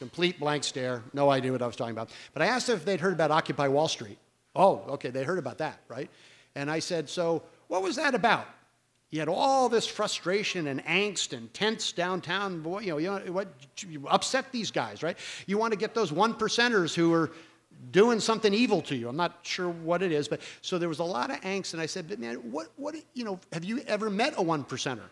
[0.00, 2.08] Complete blank stare, no idea what I was talking about.
[2.32, 4.16] But I asked if they'd heard about Occupy Wall Street.
[4.56, 6.10] Oh, okay, they heard about that, right?
[6.54, 8.46] And I said, so what was that about?
[9.10, 12.62] You had all this frustration and angst and tense downtown.
[12.62, 13.48] Boy, you know, you, know, what,
[13.86, 15.18] you upset these guys, right?
[15.46, 17.30] You want to get those one percenters who are
[17.90, 19.06] doing something evil to you.
[19.06, 21.74] I'm not sure what it is, but so there was a lot of angst.
[21.74, 24.64] And I said, but man, what, what, you know, have you ever met a one
[24.64, 25.08] percenter?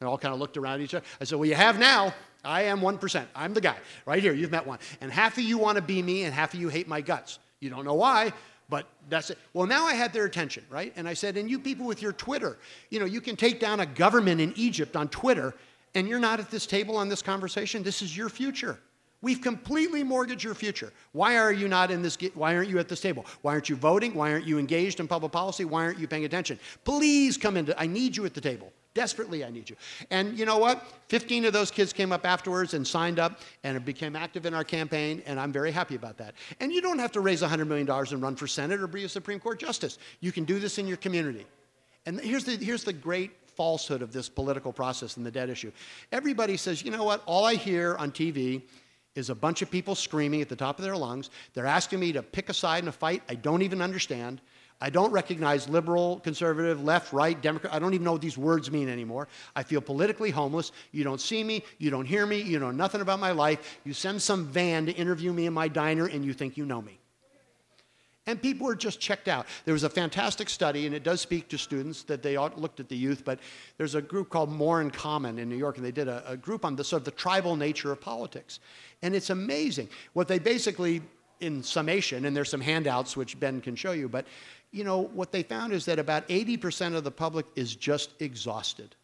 [0.00, 1.04] And all kind of looked around at each other.
[1.20, 2.14] I said, well, you have now.
[2.44, 3.26] I am 1%.
[3.34, 3.76] I'm the guy.
[4.06, 4.78] Right here, you've met one.
[5.00, 7.38] And half of you want to be me, and half of you hate my guts.
[7.60, 8.32] You don't know why,
[8.68, 9.38] but that's it.
[9.52, 10.92] Well, now I had their attention, right?
[10.96, 13.80] And I said, and you people with your Twitter, you know, you can take down
[13.80, 15.54] a government in Egypt on Twitter,
[15.94, 17.82] and you're not at this table on this conversation.
[17.82, 18.78] This is your future.
[19.22, 20.92] We've completely mortgaged your future.
[21.12, 22.16] Why are you not in this?
[22.32, 23.26] Why aren't you at this table?
[23.42, 24.14] Why aren't you voting?
[24.14, 25.66] Why aren't you engaged in public policy?
[25.66, 26.58] Why aren't you paying attention?
[26.84, 27.78] Please come into.
[27.78, 28.72] I need you at the table.
[28.92, 29.76] Desperately, I need you.
[30.10, 30.84] And you know what?
[31.08, 34.64] 15 of those kids came up afterwards and signed up and became active in our
[34.64, 36.34] campaign, and I'm very happy about that.
[36.58, 39.08] And you don't have to raise $100 million and run for Senate or be a
[39.08, 39.98] Supreme Court justice.
[40.18, 41.46] You can do this in your community.
[42.06, 45.70] And here's the, here's the great falsehood of this political process and the debt issue.
[46.10, 47.22] Everybody says, you know what?
[47.26, 48.62] All I hear on TV
[49.14, 51.30] is a bunch of people screaming at the top of their lungs.
[51.54, 54.40] They're asking me to pick a side in a fight I don't even understand.
[54.80, 57.74] I don't recognize liberal, conservative, left, right, Democrat.
[57.74, 59.28] I don't even know what these words mean anymore.
[59.54, 60.72] I feel politically homeless.
[60.92, 61.62] You don't see me.
[61.78, 62.40] You don't hear me.
[62.40, 63.78] You know nothing about my life.
[63.84, 66.80] You send some van to interview me in my diner and you think you know
[66.80, 66.98] me.
[68.26, 69.46] And people are just checked out.
[69.64, 72.88] There was a fantastic study, and it does speak to students that they looked at
[72.88, 73.40] the youth, but
[73.76, 76.36] there's a group called More in Common in New York, and they did a, a
[76.36, 78.60] group on the sort of the tribal nature of politics.
[79.02, 79.88] And it's amazing.
[80.12, 81.02] What they basically,
[81.40, 84.26] in summation, and there's some handouts which Ben can show you, but
[84.72, 88.94] you know, what they found is that about 80% of the public is just exhausted.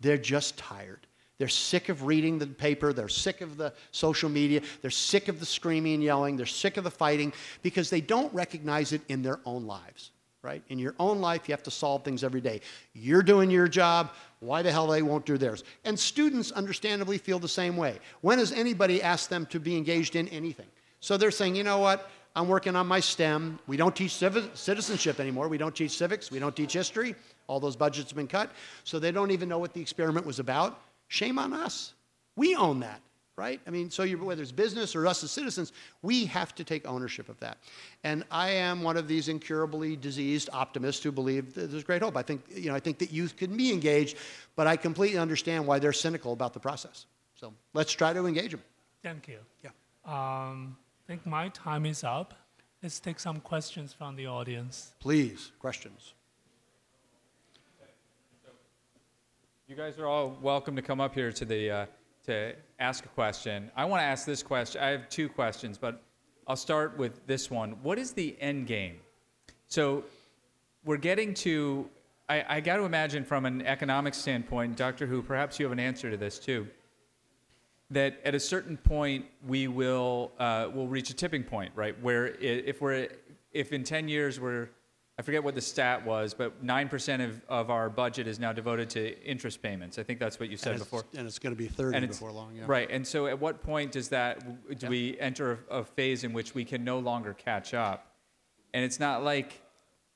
[0.00, 1.06] They're just tired.
[1.38, 2.92] They're sick of reading the paper.
[2.92, 4.60] They're sick of the social media.
[4.82, 6.36] They're sick of the screaming and yelling.
[6.36, 10.10] They're sick of the fighting because they don't recognize it in their own lives,
[10.42, 10.62] right?
[10.68, 12.60] In your own life, you have to solve things every day.
[12.92, 14.10] You're doing your job.
[14.40, 15.64] Why the hell they won't do theirs?
[15.84, 17.98] And students understandably feel the same way.
[18.20, 20.68] When has anybody asked them to be engaged in anything?
[21.00, 22.10] So they're saying, you know what?
[22.36, 23.58] I'm working on my STEM.
[23.66, 25.48] We don't teach civ- citizenship anymore.
[25.48, 26.30] We don't teach civics.
[26.30, 27.14] We don't teach history.
[27.48, 28.50] All those budgets have been cut.
[28.84, 30.80] So they don't even know what the experiment was about.
[31.08, 31.94] Shame on us.
[32.36, 33.00] We own that,
[33.36, 33.60] right?
[33.66, 37.28] I mean, so whether it's business or us as citizens, we have to take ownership
[37.28, 37.58] of that.
[38.04, 42.16] And I am one of these incurably diseased optimists who believe that there's great hope.
[42.16, 44.16] I think, you know, I think that youth can be engaged,
[44.54, 47.06] but I completely understand why they're cynical about the process.
[47.34, 48.62] So let's try to engage them.
[49.02, 49.38] Thank you.
[49.64, 49.70] Yeah.
[50.04, 50.76] Um,
[51.10, 52.34] I think my time is up.
[52.84, 54.92] Let's take some questions from the audience.
[55.00, 56.14] Please, questions.
[59.66, 61.86] You guys are all welcome to come up here to the uh,
[62.26, 63.72] to ask a question.
[63.74, 64.80] I want to ask this question.
[64.80, 66.00] I have two questions, but
[66.46, 67.72] I'll start with this one.
[67.82, 69.00] What is the end game?
[69.66, 70.04] So
[70.84, 71.90] we're getting to.
[72.28, 75.22] I, I got to imagine from an economic standpoint, Doctor Who.
[75.22, 76.68] Perhaps you have an answer to this too.
[77.90, 82.00] That at a certain point we will uh, will reach a tipping point, right?
[82.00, 83.08] Where if we're
[83.52, 84.68] if in 10 years we're
[85.20, 88.88] I forget what the stat was, but 9% of, of our budget is now devoted
[88.90, 89.98] to interest payments.
[89.98, 91.04] I think that's what you said And before.
[91.14, 92.64] And it's going to be 30 And before long, yeah.
[92.66, 96.32] Right, and so at what point does that, do we enter a, a phase in
[96.32, 98.14] which we can no longer catch up?
[98.72, 99.60] And it's not like,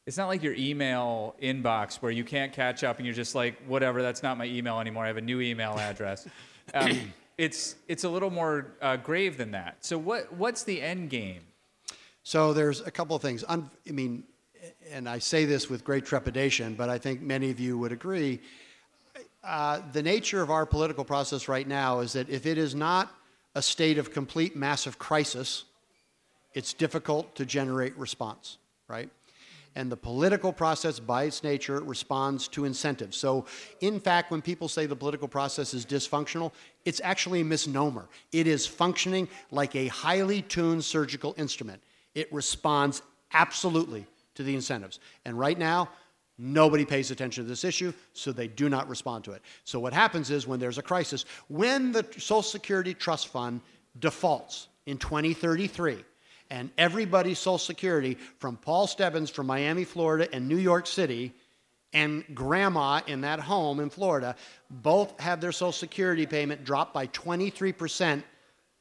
[0.06, 3.62] it's not like your email inbox where you can't catch up and you're just like,
[3.66, 5.04] whatever, that's not my email anymore.
[5.04, 6.26] I have a new email address.
[6.72, 9.76] um, it's, it's a little more uh, grave than that.
[9.80, 11.42] So what, what's the end game?
[12.22, 13.44] So there's a couple of things.
[13.48, 14.24] Un- I mean,
[14.90, 18.40] and I say this with great trepidation, but I think many of you would agree.
[19.42, 23.14] Uh, the nature of our political process right now is that if it is not
[23.54, 25.64] a state of complete massive crisis,
[26.54, 29.10] it's difficult to generate response, right?
[29.76, 33.16] And the political process, by its nature, responds to incentives.
[33.16, 33.46] So,
[33.80, 36.52] in fact, when people say the political process is dysfunctional,
[36.84, 38.08] it's actually a misnomer.
[38.32, 41.82] It is functioning like a highly tuned surgical instrument.
[42.14, 44.06] It responds absolutely
[44.36, 45.00] to the incentives.
[45.24, 45.88] And right now,
[46.36, 49.42] Nobody pays attention to this issue, so they do not respond to it.
[49.62, 53.60] So, what happens is when there's a crisis, when the Social Security Trust Fund
[54.00, 56.04] defaults in 2033,
[56.54, 61.34] and everybody's Social Security, from Paul Stebbins from Miami, Florida, and New York City,
[61.92, 64.36] and grandma in that home in Florida,
[64.70, 68.22] both have their Social Security payment dropped by 23%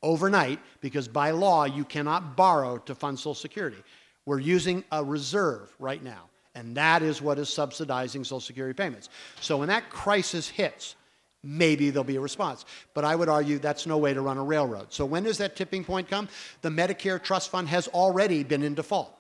[0.04, 3.82] overnight because by law you cannot borrow to fund Social Security.
[4.28, 9.10] We're using a reserve right now, and that is what is subsidizing Social Security payments.
[9.42, 10.96] So when that crisis hits,
[11.44, 12.66] maybe there'll be a response.
[12.94, 14.94] But I would argue that's no way to run a railroad.
[14.94, 16.30] So when does that tipping point come?
[16.62, 19.14] The Medicare Trust Fund has already been in default.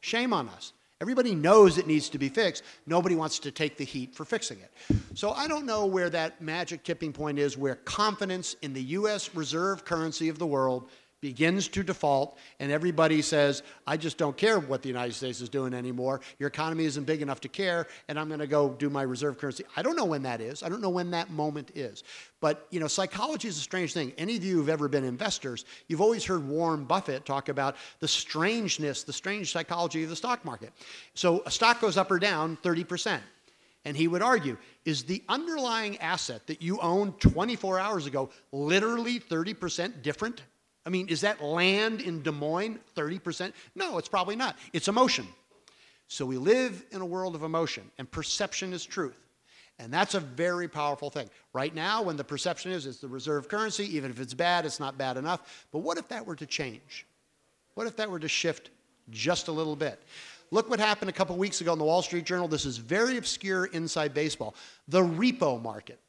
[0.00, 0.72] Shame on us.
[1.00, 2.64] Everybody knows it needs to be fixed.
[2.84, 4.72] Nobody wants to take the heat for fixing it.
[5.14, 9.32] So I don't know where that magic tipping point is where confidence in the US
[9.34, 10.88] reserve currency of the world
[11.20, 15.48] begins to default and everybody says, I just don't care what the United States is
[15.48, 16.20] doing anymore.
[16.38, 19.38] Your economy isn't big enough to care, and I'm going to go do my reserve
[19.38, 19.64] currency.
[19.76, 20.62] I don't know when that is.
[20.62, 22.04] I don't know when that moment is.
[22.40, 24.12] But, you know, psychology is a strange thing.
[24.16, 28.08] Any of you who've ever been investors, you've always heard Warren Buffett talk about the
[28.08, 30.72] strangeness, the strange psychology of the stock market.
[31.14, 33.20] So a stock goes up or down 30%.
[33.84, 39.18] And he would argue, is the underlying asset that you owned 24 hours ago literally
[39.18, 40.42] 30% different?
[40.86, 43.52] I mean, is that land in Des Moines 30%?
[43.74, 44.56] No, it's probably not.
[44.72, 45.26] It's emotion.
[46.06, 49.18] So we live in a world of emotion, and perception is truth.
[49.78, 51.30] And that's a very powerful thing.
[51.52, 54.80] Right now, when the perception is it's the reserve currency, even if it's bad, it's
[54.80, 55.66] not bad enough.
[55.70, 57.06] But what if that were to change?
[57.74, 58.70] What if that were to shift
[59.10, 60.02] just a little bit?
[60.50, 62.48] Look what happened a couple weeks ago in the Wall Street Journal.
[62.48, 64.54] This is very obscure inside baseball.
[64.88, 66.00] The repo market.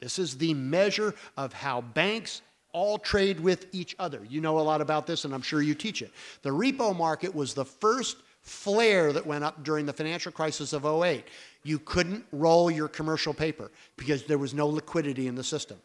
[0.00, 4.24] This is the measure of how banks all trade with each other.
[4.28, 6.10] You know a lot about this, and I'm sure you teach it.
[6.42, 10.84] The repo market was the first flare that went up during the financial crisis of
[10.84, 11.24] 08.
[11.62, 15.78] You couldn't roll your commercial paper because there was no liquidity in the system.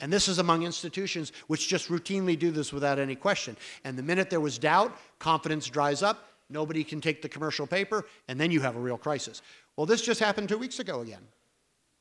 [0.00, 3.56] And this is among institutions which just routinely do this without any question.
[3.84, 8.06] And the minute there was doubt, confidence dries up, nobody can take the commercial paper,
[8.28, 9.42] and then you have a real crisis.
[9.76, 11.22] Well, this just happened two weeks ago again.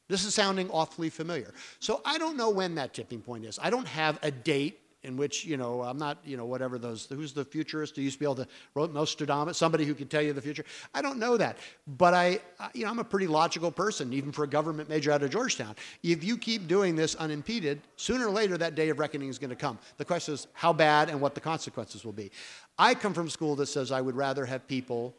[0.08, 1.54] This is sounding awfully familiar.
[1.80, 3.60] So I don't know when that tipping point is.
[3.62, 7.06] I don't have a date in which, you know, I'm not, you know, whatever those,
[7.06, 10.34] who's the futurist who used to be able to, Nostradamus, somebody who could tell you
[10.34, 10.66] the future.
[10.94, 11.58] I don't know that.
[11.86, 12.40] But I,
[12.74, 15.76] you know, I'm a pretty logical person, even for a government major out of Georgetown.
[16.04, 19.52] If you keep doing this unimpeded, sooner or later that day of reckoning is going
[19.52, 19.78] to come.
[19.98, 22.32] The question is how bad and what the consequences will be.
[22.78, 25.14] I come from school that says I would rather have people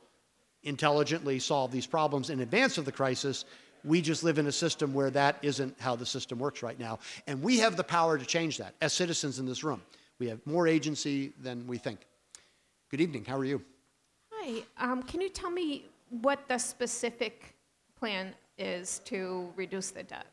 [0.64, 3.44] intelligently solve these problems in advance of the crisis.
[3.84, 6.98] We just live in a system where that isn't how the system works right now.
[7.26, 9.82] And we have the power to change that as citizens in this room.
[10.18, 12.00] We have more agency than we think.
[12.90, 13.24] Good evening.
[13.24, 13.62] How are you?
[14.32, 15.84] Hi, um, can you tell me
[16.22, 17.55] what the specific
[17.98, 20.26] plan is to reduce the debt?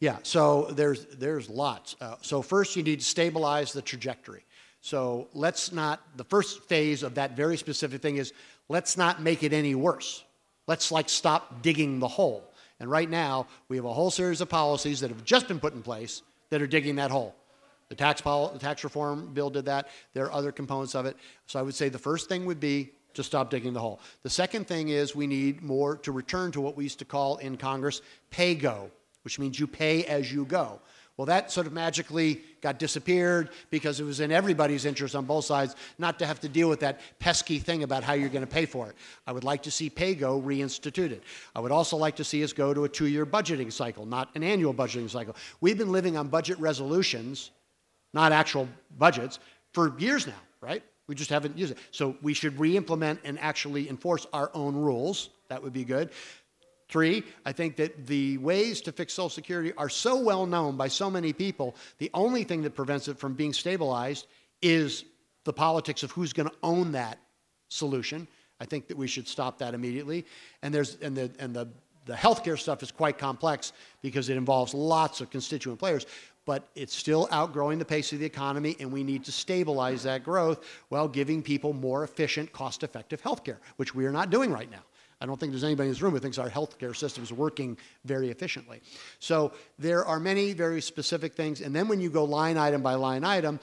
[0.00, 1.96] Yeah, so there's, there's lots.
[2.00, 4.44] Uh, so, first, you need to stabilize the trajectory.
[4.80, 8.32] So, let's not, the first phase of that very specific thing is
[8.68, 10.24] let's not make it any worse.
[10.66, 12.52] Let's like stop digging the hole.
[12.80, 15.74] And right now, we have a whole series of policies that have just been put
[15.74, 17.34] in place that are digging that hole.
[17.88, 19.88] The tax, pol- the tax reform bill did that.
[20.14, 21.16] There are other components of it.
[21.46, 24.00] So I would say the first thing would be to stop digging the hole.
[24.22, 27.36] The second thing is we need more to return to what we used to call
[27.36, 28.90] in Congress pay go,
[29.22, 30.80] which means you pay as you go.
[31.16, 35.44] Well, that sort of magically got disappeared because it was in everybody's interest on both
[35.44, 38.52] sides not to have to deal with that pesky thing about how you're going to
[38.52, 38.96] pay for it.
[39.24, 41.20] I would like to see PAYGO reinstituted.
[41.54, 44.30] I would also like to see us go to a two year budgeting cycle, not
[44.34, 45.36] an annual budgeting cycle.
[45.60, 47.52] We've been living on budget resolutions,
[48.12, 49.38] not actual budgets,
[49.72, 50.82] for years now, right?
[51.06, 51.78] We just haven't used it.
[51.92, 55.30] So we should re implement and actually enforce our own rules.
[55.48, 56.10] That would be good.
[56.88, 60.88] Three, I think that the ways to fix Social Security are so well known by
[60.88, 64.26] so many people, the only thing that prevents it from being stabilized
[64.60, 65.04] is
[65.44, 67.18] the politics of who's going to own that
[67.68, 68.26] solution.
[68.60, 70.24] I think that we should stop that immediately.
[70.62, 71.68] And, there's, and, the, and the,
[72.06, 73.72] the healthcare stuff is quite complex
[74.02, 76.06] because it involves lots of constituent players,
[76.46, 80.22] but it's still outgrowing the pace of the economy, and we need to stabilize that
[80.22, 84.70] growth while giving people more efficient, cost effective healthcare, which we are not doing right
[84.70, 84.82] now.
[85.24, 87.78] I don't think there's anybody in this room who thinks our healthcare system is working
[88.04, 88.82] very efficiently.
[89.20, 91.62] So there are many very specific things.
[91.62, 93.58] And then when you go line item by line item,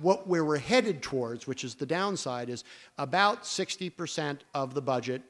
[0.00, 2.64] what where we're headed towards, which is the downside, is
[2.96, 5.20] about 60% of the budget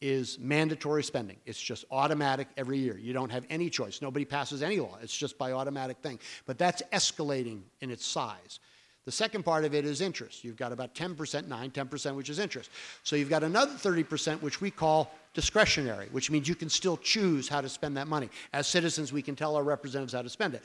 [0.00, 1.36] is mandatory spending.
[1.46, 2.98] It's just automatic every year.
[2.98, 4.02] You don't have any choice.
[4.02, 4.98] Nobody passes any law.
[5.00, 6.18] It's just by automatic thing.
[6.44, 8.58] But that's escalating in its size.
[9.06, 10.42] The second part of it is interest.
[10.42, 12.70] You've got about 10%, 9, 10%, which is interest.
[13.04, 17.48] So you've got another 30%, which we call discretionary, which means you can still choose
[17.48, 18.28] how to spend that money.
[18.52, 20.62] As citizens, we can tell our representatives how to spend it.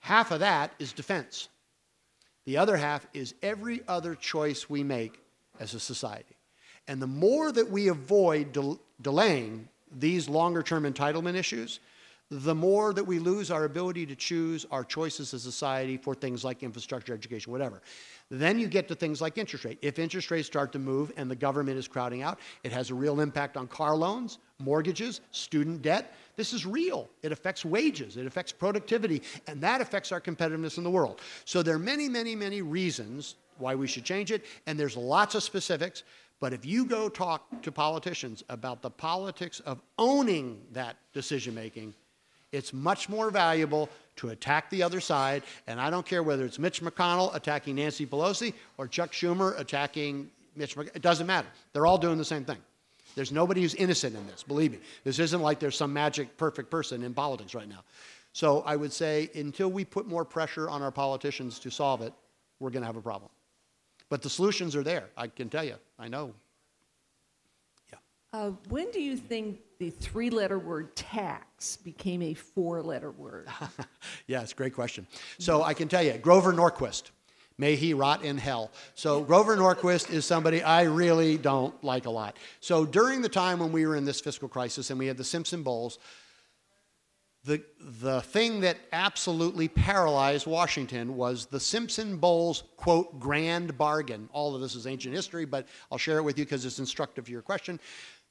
[0.00, 1.48] Half of that is defense.
[2.46, 5.20] The other half is every other choice we make
[5.60, 6.34] as a society.
[6.88, 11.78] And the more that we avoid del- delaying these longer term entitlement issues,
[12.30, 16.14] the more that we lose our ability to choose our choices as a society for
[16.14, 17.80] things like infrastructure, education, whatever.
[18.30, 19.78] Then you get to things like interest rate.
[19.80, 22.94] If interest rates start to move and the government is crowding out, it has a
[22.94, 26.14] real impact on car loans, mortgages, student debt.
[26.36, 27.08] This is real.
[27.22, 31.22] It affects wages, it affects productivity, and that affects our competitiveness in the world.
[31.46, 35.34] So there are many, many, many reasons why we should change it, and there's lots
[35.34, 36.02] of specifics.
[36.40, 41.94] But if you go talk to politicians about the politics of owning that decision making,
[42.52, 46.58] it's much more valuable to attack the other side, and I don't care whether it's
[46.58, 50.96] Mitch McConnell attacking Nancy Pelosi or Chuck Schumer attacking Mitch McConnell.
[50.96, 51.48] It doesn't matter.
[51.72, 52.58] They're all doing the same thing.
[53.14, 54.78] There's nobody who's innocent in this, believe me.
[55.04, 57.82] This isn't like there's some magic perfect person in politics right now.
[58.32, 62.12] So I would say until we put more pressure on our politicians to solve it,
[62.60, 63.30] we're going to have a problem.
[64.08, 65.74] But the solutions are there, I can tell you.
[65.98, 66.34] I know.
[68.38, 73.48] Uh, when do you think the three letter word tax became a four letter word?
[74.28, 75.08] Yeah, it's a great question.
[75.38, 77.10] So I can tell you, Grover Norquist,
[77.56, 78.70] may he rot in hell.
[78.94, 82.36] So Grover Norquist is somebody I really don't like a lot.
[82.60, 85.24] So during the time when we were in this fiscal crisis and we had the
[85.24, 85.98] Simpson Bowles,
[87.44, 87.62] the,
[88.00, 94.28] the thing that absolutely paralyzed Washington was the Simpson Bowles, quote, grand bargain.
[94.32, 97.24] All of this is ancient history, but I'll share it with you because it's instructive
[97.26, 97.80] to your question.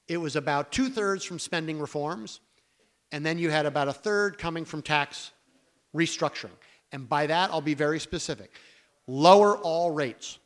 [0.08, 2.40] It was about two thirds from spending reforms,
[3.12, 5.32] and then you had about a third coming from tax
[5.96, 6.52] restructuring.
[6.92, 8.52] And by that, I'll be very specific.
[9.08, 10.40] Lower all rates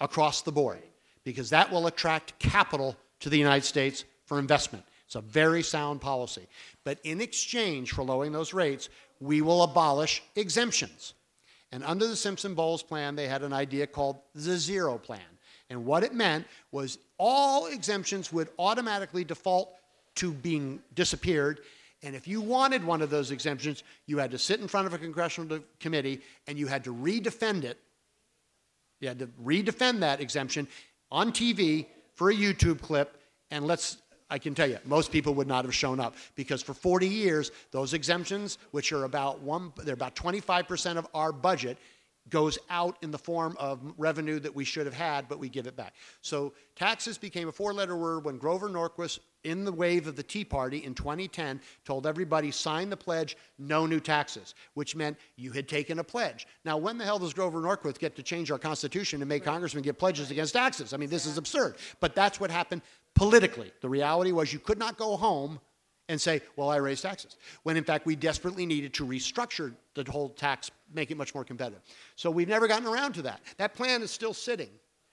[0.00, 0.82] across the board,
[1.24, 4.84] because that will attract capital to the United States for investment.
[5.06, 6.46] It's a very sound policy.
[6.84, 8.88] But in exchange for lowering those rates,
[9.20, 11.14] we will abolish exemptions.
[11.72, 15.20] And under the Simpson Bowles plan, they had an idea called the zero plan.
[15.70, 19.74] And what it meant was all exemptions would automatically default
[20.16, 21.60] to being disappeared.
[22.02, 24.94] And if you wanted one of those exemptions, you had to sit in front of
[24.94, 27.78] a congressional committee and you had to redefend it.
[29.00, 30.68] You had to redefend that exemption
[31.10, 33.20] on TV for a YouTube clip.
[33.50, 33.98] And let's,
[34.30, 37.50] I can tell you, most people would not have shown up because for 40 years,
[37.70, 41.78] those exemptions, which are about one, they're about 25% of our budget,
[42.30, 45.66] goes out in the form of revenue that we should have had, but we give
[45.66, 45.94] it back.
[46.20, 50.22] So taxes became a four letter word when Grover Norquist, in the wave of the
[50.22, 55.52] Tea Party in 2010, told everybody sign the pledge, no new taxes, which meant you
[55.52, 56.46] had taken a pledge.
[56.64, 59.84] Now, when the hell does Grover Norquist get to change our Constitution and make congressmen
[59.84, 60.92] get pledges against taxes?
[60.92, 61.76] I mean, this is absurd.
[62.00, 62.82] But that's what happened
[63.14, 63.72] politically.
[63.80, 65.60] The reality was you could not go home
[66.08, 70.10] and say, well, I raised taxes, when in fact we desperately needed to restructure the
[70.10, 71.82] whole tax, make it much more competitive.
[72.16, 73.40] So we've never gotten around to that.
[73.58, 74.70] That plan is still sitting.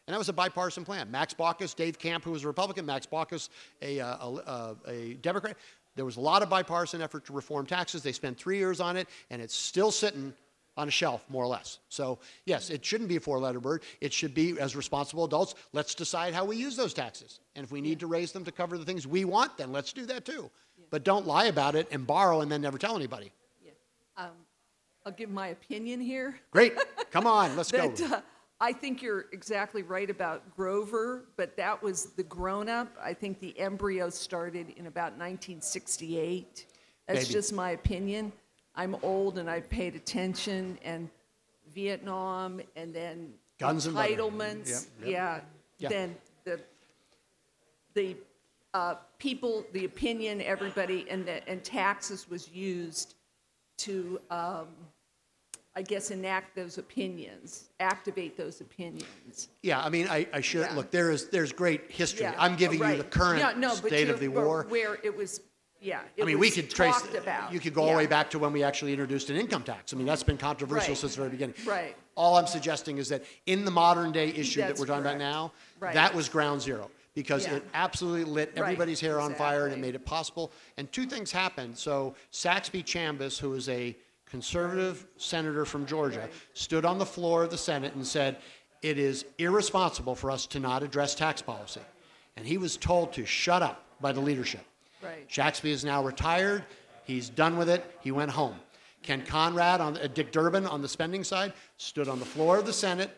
[0.07, 1.09] And that was a bipartisan plan.
[1.09, 3.49] Max Baucus, Dave Camp, who was a Republican, Max Baucus,
[3.81, 5.57] a, uh, a, a, a Democrat.
[5.95, 8.03] There was a lot of bipartisan effort to reform taxes.
[8.03, 10.33] They spent three years on it, and it's still sitting
[10.77, 11.79] on a shelf, more or less.
[11.89, 13.81] So, yes, it shouldn't be a four letter word.
[14.01, 17.39] It should be, as responsible adults, let's decide how we use those taxes.
[17.55, 19.93] And if we need to raise them to cover the things we want, then let's
[19.93, 20.51] do that too.
[20.89, 23.31] But don't lie about it and borrow and then never tell anybody.
[24.17, 24.29] Um,
[25.05, 26.39] I'll give my opinion here.
[26.51, 26.73] Great.
[27.11, 27.91] Come on, let's go.
[27.91, 28.21] Uh,
[28.61, 32.87] I think you're exactly right about Grover, but that was the grown-up.
[33.03, 36.65] I think the embryo started in about 1968.
[37.07, 37.33] That's Maybe.
[37.33, 38.31] just my opinion.
[38.75, 41.09] I'm old and I've paid attention, and
[41.73, 44.87] Vietnam, and then Guns and entitlements.
[45.01, 45.09] Yep, yep.
[45.09, 45.39] Yeah,
[45.77, 45.89] Yeah.
[45.89, 46.15] then
[46.45, 46.59] the
[47.93, 48.15] the
[48.75, 53.15] uh, people, the opinion, everybody, and the, and taxes was used
[53.77, 54.67] to, um,
[55.77, 59.47] I guess, enact those opinions, activate those opinions.
[59.63, 60.75] Yeah, I mean, I, I should, Yeah.
[60.75, 62.23] look, there is, there's great history.
[62.23, 62.97] Yeah, I'm giving you right.
[62.97, 64.65] the current no, but state of the but war.
[64.67, 65.39] Where it was,
[65.79, 67.53] yeah, it I mean, we was could trace, talked about.
[67.53, 68.09] you could go all the way Yeah.
[68.09, 69.93] back to when we actually introduced an income tax.
[69.93, 70.97] I mean, that's been controversial Right.
[70.97, 71.55] since the very beginning.
[71.65, 71.95] Right.
[72.15, 75.17] All I'm suggesting is that in the modern day issue that That's we're talking about
[75.17, 75.33] correct.
[75.33, 75.93] now, Right.
[75.93, 77.55] that was ground zero because Yeah.
[77.55, 79.81] it absolutely lit Right, everybody's hair on fire and it exactly.
[79.81, 80.51] made it possible.
[80.77, 81.77] And two things happened.
[81.77, 83.95] So Saxby Chambliss, who is a
[84.25, 88.37] conservative senator from Georgia, stood on the floor of the Senate and said,
[88.81, 91.81] it is irresponsible for us to not address tax policy.
[92.35, 94.65] And he was told to shut up by the leadership.
[95.01, 95.25] Right.
[95.31, 96.65] Saxby is now retired.
[97.05, 97.83] He's done with it.
[98.01, 98.59] He went home.
[99.03, 102.65] Kent Conrad, on, uh, Dick Durbin on the spending side, stood on the floor of
[102.65, 103.15] the Senate,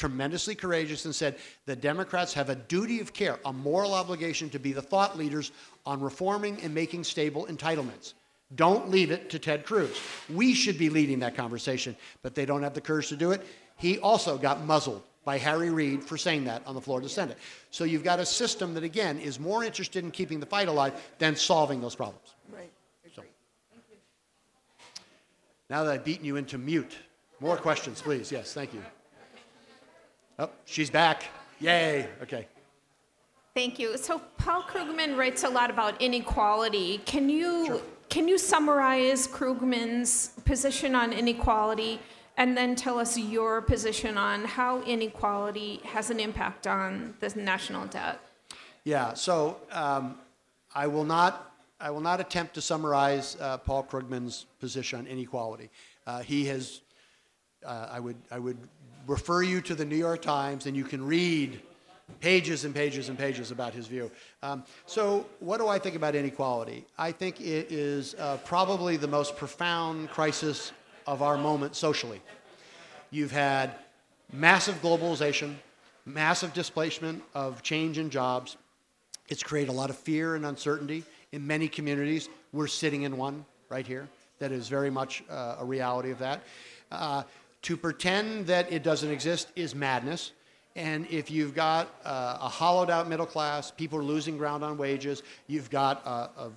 [0.00, 1.36] tremendously courageous, and said
[1.66, 5.52] the Democrats have a duty of care, a moral obligation to be the thought leaders
[5.84, 8.14] on reforming and making stable entitlements.
[8.56, 10.00] Don't leave it to Ted Cruz.
[10.32, 13.46] We should be leading that conversation, but they don't have the courage to do it.
[13.76, 17.10] He also got muzzled by Harry Reid for saying that on the floor of the
[17.10, 17.36] Senate.
[17.70, 20.94] So you've got a system that, again, is more interested in keeping the fight alive
[21.18, 22.34] than solving those problems.
[22.50, 22.70] Right.
[23.14, 23.22] So,
[25.68, 26.96] now that I've beaten you into mute,
[27.38, 28.32] more questions, please.
[28.32, 28.82] Yes, thank you.
[30.40, 31.24] Oh, she's back.
[31.60, 32.08] Yay.
[32.22, 32.48] Okay.
[33.54, 33.98] Thank you.
[33.98, 36.98] So Paul Krugman writes a lot about inequality.
[37.04, 42.00] Can you can you summarize Krugman's position on inequality
[42.38, 47.86] and then tell us your position on how inequality has an impact on the national
[47.86, 48.18] debt?
[48.84, 50.18] Yeah, so um,
[50.74, 55.68] I will not, I will not attempt to summarize uh, Paul Krugman's position on inequality.
[56.06, 56.80] Uh, he has,
[57.64, 58.58] uh, I would, I would
[59.06, 61.60] refer you to the New York Times, and you can read
[62.20, 64.10] pages and pages and pages about his view.
[64.42, 66.84] Um, so, what do I think about inequality?
[66.98, 70.72] I think it is uh, probably the most profound crisis
[71.06, 72.20] of our moment socially.
[73.10, 73.74] You've had
[74.32, 75.54] massive globalization,
[76.04, 78.56] massive displacement of change in jobs.
[79.28, 82.28] It's created a lot of fear and uncertainty in many communities.
[82.52, 84.08] We're sitting in one right here
[84.40, 86.42] that is very much uh, a reality of that.
[86.90, 87.22] Uh,
[87.62, 90.32] to pretend that it doesn't exist is madness.
[90.76, 94.78] And if you've got uh, a hollowed out middle class, people are losing ground on
[94.78, 96.50] wages, you've got a, a,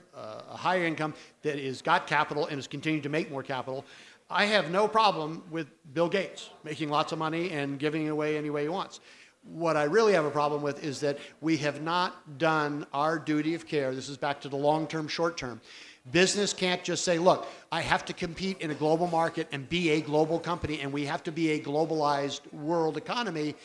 [0.52, 3.84] a higher income that has got capital and is continuing to make more capital,
[4.30, 8.38] I have no problem with Bill Gates making lots of money and giving it away
[8.38, 9.00] any way he wants.
[9.44, 13.56] What I really have a problem with is that we have not done our duty
[13.56, 13.94] of care.
[13.94, 15.60] This is back to the long term, short term.
[16.12, 19.92] Business can't just say, look, I have to compete in a global market and be
[19.92, 23.56] a global company, and we have to be a globalized world economy.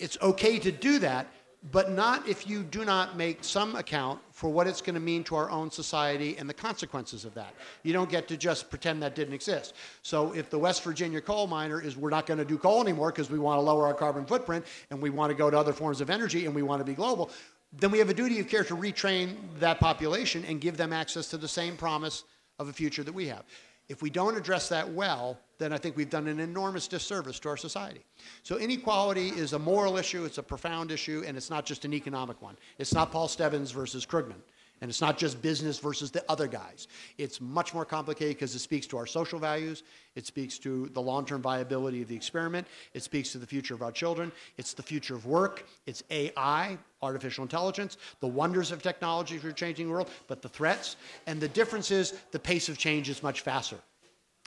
[0.00, 1.28] It's okay to do that,
[1.70, 5.22] but not if you do not make some account for what it's going to mean
[5.22, 7.54] to our own society and the consequences of that.
[7.82, 9.74] You don't get to just pretend that didn't exist.
[10.02, 13.10] So if the West Virginia coal miner is we're not going to do coal anymore
[13.10, 15.74] because we want to lower our carbon footprint and we want to go to other
[15.74, 17.30] forms of energy and we want to be global,
[17.72, 21.28] then we have a duty of care to retrain that population and give them access
[21.28, 22.24] to the same promise
[22.58, 23.44] of a future that we have.
[23.88, 27.48] If we don't address that well, then I think we've done an enormous disservice to
[27.48, 28.04] our society.
[28.44, 31.92] So inequality is a moral issue, it's a profound issue, and it's not just an
[31.92, 32.56] economic one.
[32.78, 34.42] It's not Paul Stebbins versus Krugman.
[34.80, 36.88] And it's not just business versus the other guys.
[37.18, 39.82] It's much more complicated because it speaks to our social values.
[40.14, 42.66] It speaks to the long term viability of the experiment.
[42.94, 44.32] It speaks to the future of our children.
[44.56, 45.66] It's the future of work.
[45.86, 50.96] It's AI, artificial intelligence, the wonders of technology for changing the world, but the threats.
[51.26, 53.76] And the difference is the pace of change is much faster.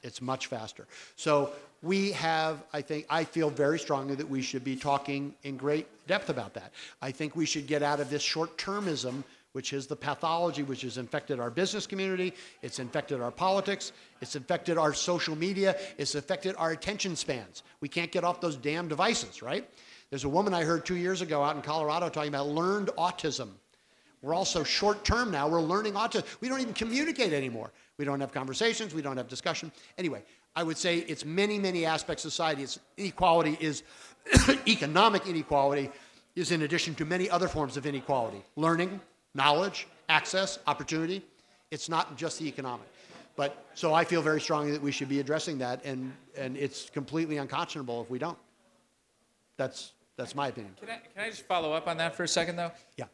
[0.04, 0.88] It's much faster.
[1.16, 1.52] So
[1.84, 5.88] we have, I think, I feel very strongly that we should be talking in great
[6.08, 6.74] depth about that.
[7.02, 9.24] I think we should get out of this short termism
[9.54, 14.36] which is the pathology which has infected our business community, it's infected our politics, it's
[14.36, 17.64] infected our social media, it's affected our attention spans.
[17.80, 19.70] We can't get off those damn devices, right?
[20.10, 23.50] There's a woman I heard two years ago out in Colorado talking about learned autism.
[24.22, 25.48] We're also short term now.
[25.48, 26.26] We're learning autism.
[26.40, 27.72] We don't even communicate anymore.
[27.98, 28.94] We don't have conversations.
[28.94, 29.72] We don't have discussion.
[29.98, 30.24] Anyway,
[30.56, 32.64] I would say it's many, many aspects of society.
[32.64, 33.84] It's inequality is
[34.68, 35.90] economic inequality
[36.36, 38.42] is in addition to many other forms of inequality.
[38.56, 39.00] Learning,
[39.36, 41.24] knowledge, access, opportunity.
[41.72, 42.88] It's not just the economic.
[43.36, 46.90] But so I feel very strongly that we should be addressing that and, and it's
[46.90, 48.38] completely unconscionable if we don't.
[49.58, 50.76] That's that's my opinion.
[50.80, 52.72] Can I, can I just follow up on that for a second, though?
[52.98, 53.06] Yeah.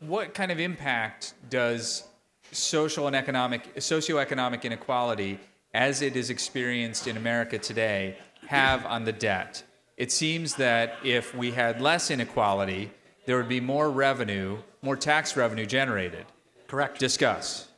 [0.00, 2.04] What kind of impact does
[2.52, 5.40] social and economic, socioeconomic inequality,
[5.74, 8.16] as it is experienced in America today,
[8.46, 9.64] have on the debt?
[9.96, 12.90] It seems that if we had less inequality,
[13.24, 16.26] there would be more revenue, more tax revenue generated.
[16.66, 16.98] Correct.
[16.98, 17.68] Discuss.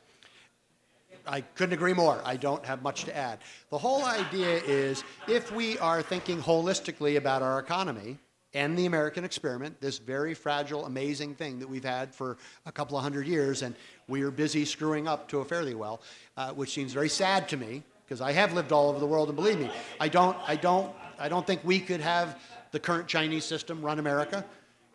[1.27, 2.21] I couldn't agree more.
[2.23, 3.39] I don't have much to add.
[3.71, 8.17] The whole idea is if we are thinking holistically about our economy
[8.53, 12.95] and the American experiment, this very fragile, amazing thing that we've had for a couple
[12.95, 13.75] of hundred years, and
[14.07, 16.01] we are busy screwing up to a fairly well,
[16.37, 19.29] uh, which seems very sad to me because I have lived all over the world,
[19.29, 19.69] and believe me,
[19.99, 22.39] I don't, I don't, I don't think we could have
[22.71, 24.45] the current Chinese system run America.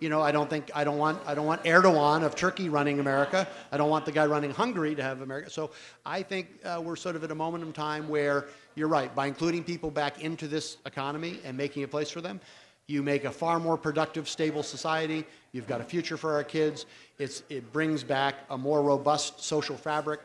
[0.00, 3.00] You know, I don't think I don't want I don't want Erdogan of Turkey running
[3.00, 3.46] America.
[3.70, 5.50] I don't want the guy running Hungary to have America.
[5.50, 5.70] So
[6.06, 9.26] I think uh, we're sort of at a moment in time where you're right by
[9.26, 12.40] including people back into this economy and making a place for them.
[12.86, 15.24] You make a far more productive, stable society.
[15.52, 16.86] You've got a future for our kids.
[17.18, 20.20] It's, it brings back a more robust social fabric.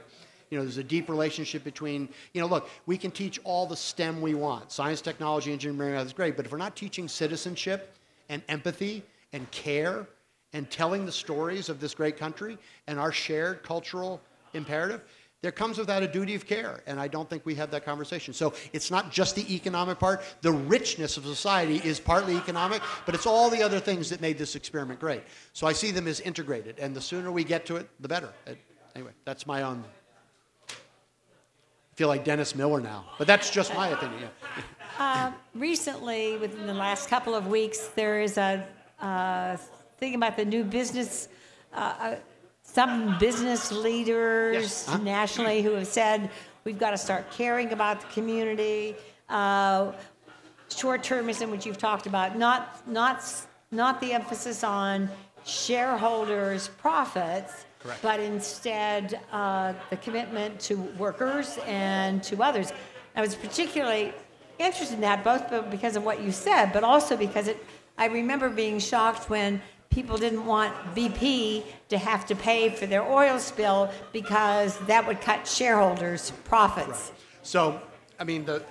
[0.50, 3.76] You know, there's a deep relationship between, you know, look, we can teach all the
[3.76, 6.36] STEM we want science, technology, engineering, that's great.
[6.36, 7.94] But if we're not teaching citizenship
[8.30, 9.04] and empathy
[9.36, 10.08] and care
[10.54, 12.58] and telling the stories of this great country
[12.88, 14.22] and our shared cultural
[14.54, 15.04] imperative,
[15.42, 16.82] there comes with that a duty of care.
[16.88, 18.34] And I don't think we have that conversation.
[18.34, 20.24] So it's not just the economic part.
[20.42, 24.38] The richness of society is partly economic, but it's all the other things that made
[24.38, 25.24] this experiment great.
[25.52, 26.80] So I see them as integrated.
[26.80, 28.30] And the sooner we get to it, the better.
[28.48, 28.52] Uh,
[28.96, 29.84] anyway, that's my own.
[30.70, 30.74] I
[31.96, 34.22] feel like Dennis Miller now, but that's just my opinion.
[34.22, 34.62] Yeah.
[34.98, 38.66] Uh, recently, within the last couple of weeks, there is a
[39.02, 39.58] uh,
[39.98, 41.28] thing about the new business.
[41.74, 42.16] Uh, uh,
[42.64, 44.86] some business leaders Yes.
[44.88, 44.98] Huh?
[44.98, 46.30] nationally who have said
[46.64, 48.96] we've got to start caring about the community.
[49.30, 49.92] Uh,
[50.76, 53.24] short-termism, which you've talked about, not not
[53.72, 55.10] not the emphasis on
[55.46, 58.02] shareholders' profits, Correct.
[58.02, 62.72] but instead uh, the commitment to workers and to others.
[63.16, 64.14] I was particularly
[64.60, 67.64] interested in that, both because of what you said, but also because it.
[67.98, 73.04] I remember being shocked when people didn't want BP to have to pay for their
[73.04, 77.14] oil spill because that would cut shareholders' profits.
[77.44, 77.82] So,
[78.20, 78.62] I mean, the,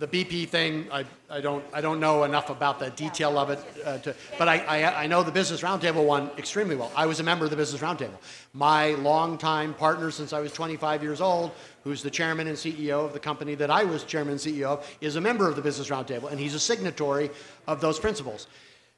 [0.00, 3.58] the BP thing, I, I, don't, I don't know enough about the detail of it,
[3.84, 6.90] uh, to, but I, I, I know the Business Roundtable one extremely well.
[6.96, 8.16] I was a member of the Business Roundtable.
[8.54, 11.50] My longtime partner since I was 25 years old,
[11.84, 14.96] who's the chairman and CEO of the company that I was chairman and CEO of,
[15.02, 17.30] is a member of the Business Roundtable, and he's a signatory
[17.66, 18.46] of those principles.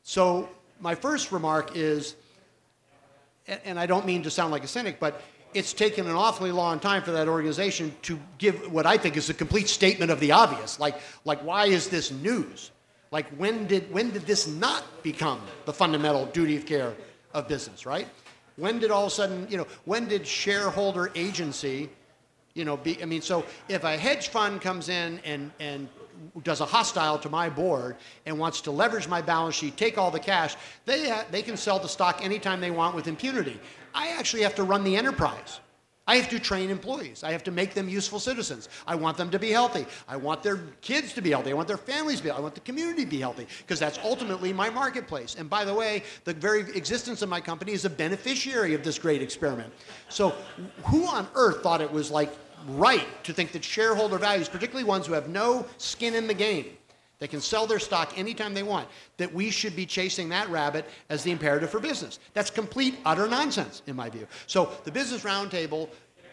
[0.05, 0.49] So,
[0.81, 2.15] my first remark is
[3.49, 5.21] and, and I don't mean to sound like a cynic, but
[5.55, 9.31] it's taken an awfully long time for that organization to give what I think is
[9.31, 10.81] a complete statement of the obvious.
[10.81, 12.71] Like, like why is this news?
[13.11, 16.95] Like, when did, when did this not become the fundamental duty of care
[17.35, 18.09] of business, right?
[18.57, 21.91] When did all of a sudden, you know, when did shareholder agency,
[22.55, 25.89] you know, be, I mean, so if a hedge fund comes in and, and
[26.43, 27.97] does a hostile to my board
[28.27, 31.57] and wants to leverage my balance sheet, take all the cash, they, ha- they can
[31.57, 33.59] sell the stock anytime they want with impunity.
[33.95, 35.61] I actually have to run the enterprise.
[36.05, 37.22] I have to train employees.
[37.22, 38.68] I have to make them useful citizens.
[38.88, 39.86] I want them to be healthy.
[40.09, 41.53] I want their kids to be healthy.
[41.53, 42.40] I want their families to be healthy.
[42.40, 45.36] I want the community to be healthy because that's ultimately my marketplace.
[45.38, 48.99] And by the way, the very existence of my company is a beneficiary of this
[48.99, 49.72] great experiment.
[50.09, 50.34] So,
[50.86, 52.32] who on earth thought it was like
[52.70, 56.66] right to think that shareholder values, particularly ones who have no skin in the game,
[57.23, 60.85] they can sell their stock anytime they want, that we should be chasing that rabbit
[61.09, 62.18] as the imperative for business.
[62.35, 64.27] That's complete, utter nonsense, in my view.
[64.49, 65.89] So the Business Roundtable,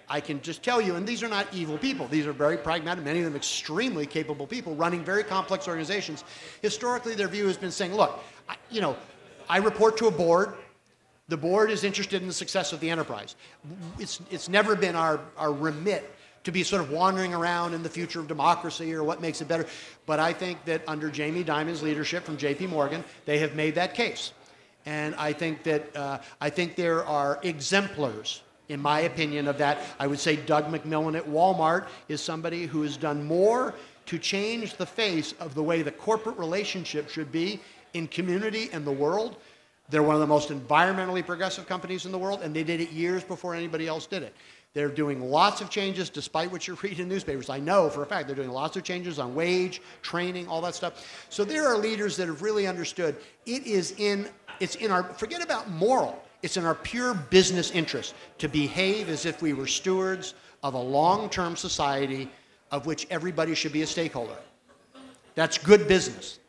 [0.09, 2.07] I can just tell you, and these are not evil people.
[2.07, 6.23] These are very pragmatic, many of them extremely capable people running very complex organizations.
[6.63, 8.19] Historically, their view has been saying, look,
[8.49, 8.97] I, you know,
[9.47, 10.55] I report to a board.
[11.27, 13.35] The board is interested in the success of the enterprise.
[13.99, 16.11] It's, it's never been our, our remit
[16.49, 19.47] to be sort of wandering around in the future of democracy or what makes it
[19.47, 19.67] better.
[20.07, 23.93] But I think that under Jamie Dimon's leadership from JP Morgan, they have made that
[23.93, 24.33] case.
[24.87, 29.77] And I think that uh, I think there are exemplars, in my opinion, of that.
[29.99, 33.75] I would say Doug McMillon at Walmart is somebody who has done more
[34.07, 37.59] to change the face of the way the corporate relationship should be
[37.93, 39.35] in community and the world
[39.89, 42.91] They're one of the most environmentally progressive companies in the world, and they did it
[42.91, 44.35] years before anybody else did it.
[44.73, 47.49] They're doing lots of changes despite what you read in newspapers.
[47.49, 50.75] I know for a fact they're doing lots of changes on wage, training, all that
[50.75, 51.25] stuff.
[51.29, 53.15] So there are leaders that have really understood
[53.45, 54.29] it is in
[54.59, 56.23] it's in our forget about moral.
[56.41, 60.79] It's in our pure business interest to behave as if we were stewards of a
[60.79, 62.29] long-term society
[62.71, 64.37] of which everybody should be a stakeholder.
[65.35, 66.39] That's good business.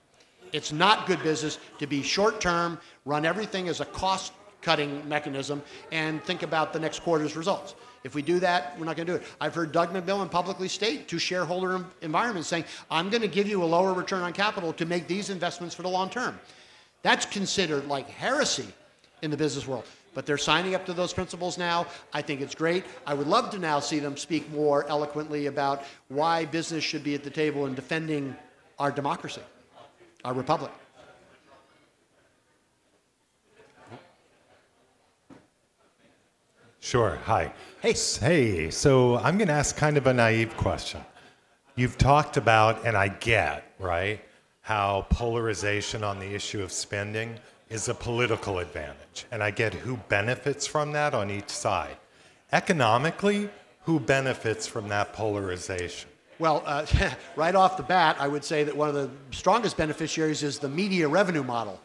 [0.52, 4.32] It's not good business to be short term, run everything as a cost
[4.62, 7.74] cutting mechanism, and think about the next quarter's results.
[8.02, 9.26] If we do that, we're not going to do it.
[9.40, 13.62] I've heard Doug McMillon publicly state to shareholder environments saying, I'm going to give you
[13.62, 16.38] a lower return on capital to make these investments for the long term.
[17.02, 18.66] That's considered like heresy
[19.22, 19.84] in the business world.
[20.12, 21.86] But they're signing up to those principles now.
[22.12, 22.84] I think it's great.
[23.06, 27.14] I would love to now see them speak more eloquently about why business should be
[27.14, 28.34] at the table in defending
[28.78, 29.42] our democracy,
[30.24, 30.72] our republic.
[36.80, 37.18] Sure.
[37.24, 37.52] Hi.
[37.82, 37.94] Hey.
[38.20, 38.70] Hey.
[38.70, 41.00] So I'm going to ask kind of a naive question.
[41.76, 44.20] You've talked about, and I get, right,
[44.60, 49.24] how polarization on the issue of spending is a political advantage.
[49.30, 51.96] And I get who benefits from that on each side.
[52.52, 53.48] Economically,
[53.84, 56.09] who benefits from that polarization?
[56.40, 56.86] Well, uh,
[57.36, 60.70] right off the bat, I would say that one of the strongest beneficiaries is the
[60.70, 61.78] media revenue model,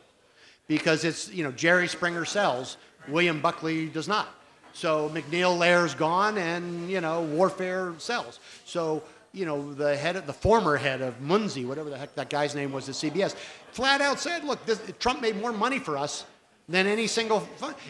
[0.67, 2.77] because it's you know Jerry Springer sells,
[3.09, 4.29] William Buckley does not.
[4.71, 8.39] So MacNeil Lehrer's gone, and you know warfare sells.
[8.63, 9.03] So
[9.33, 12.55] you know the head, of, the former head of Moonves, whatever the heck that guy's
[12.55, 13.35] name was at CBS,
[13.73, 16.23] flat out said, "Look, this, Trump made more money for us
[16.69, 17.45] than any single.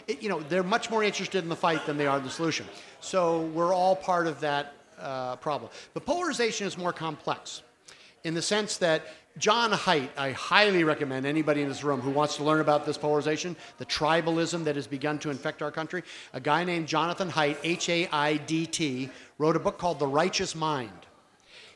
[0.08, 2.30] It, you know, they're much more interested in the fight than they are in the
[2.30, 2.66] solution.
[3.00, 5.70] So we're all part of that uh, problem.
[5.94, 7.62] But polarization is more complex
[8.24, 9.02] in the sense that
[9.38, 12.96] John Haidt, I highly recommend anybody in this room who wants to learn about this
[12.96, 16.02] polarization, the tribalism that has begun to infect our country.
[16.32, 20.06] A guy named Jonathan Haidt, H A I D T, wrote a book called The
[20.06, 20.90] Righteous Mind.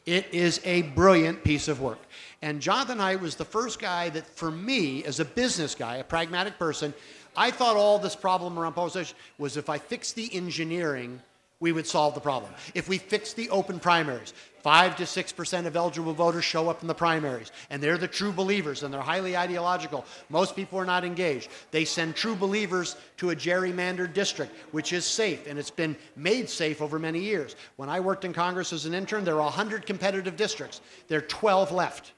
[0.07, 1.99] It is a brilliant piece of work.
[2.41, 6.05] And Jonathan Haidt was the first guy that, for me, as a business guy, a
[6.05, 6.95] pragmatic person,
[7.37, 11.21] I thought all this problem around polarization was if I fix the engineering,
[11.61, 12.52] we would solve the problem.
[12.74, 14.32] If we fix the open primaries,
[14.62, 18.08] five to six percent of eligible voters show up in the primaries, and they're the
[18.08, 20.04] true believers, and they're highly ideological.
[20.30, 21.50] Most people are not engaged.
[21.70, 26.48] They send true believers to a gerrymandered district, which is safe, and it's been made
[26.48, 27.56] safe over many years.
[27.76, 30.80] When I worked in Congress as an intern, there were 100 competitive districts.
[31.08, 32.12] There are 12 left.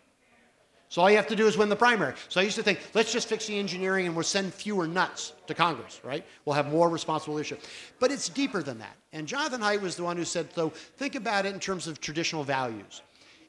[0.93, 2.13] So all you have to do is win the primary.
[2.29, 5.33] So I used to think, let's just fix the engineering and we'll send fewer nuts
[5.47, 6.23] to Congress, right?
[6.45, 7.63] We'll have more responsible leadership.
[7.99, 8.95] But it's deeper than that.
[9.15, 11.99] And Jonathan Haidt was the one who said, so think about it in terms of
[11.99, 13.01] traditional values.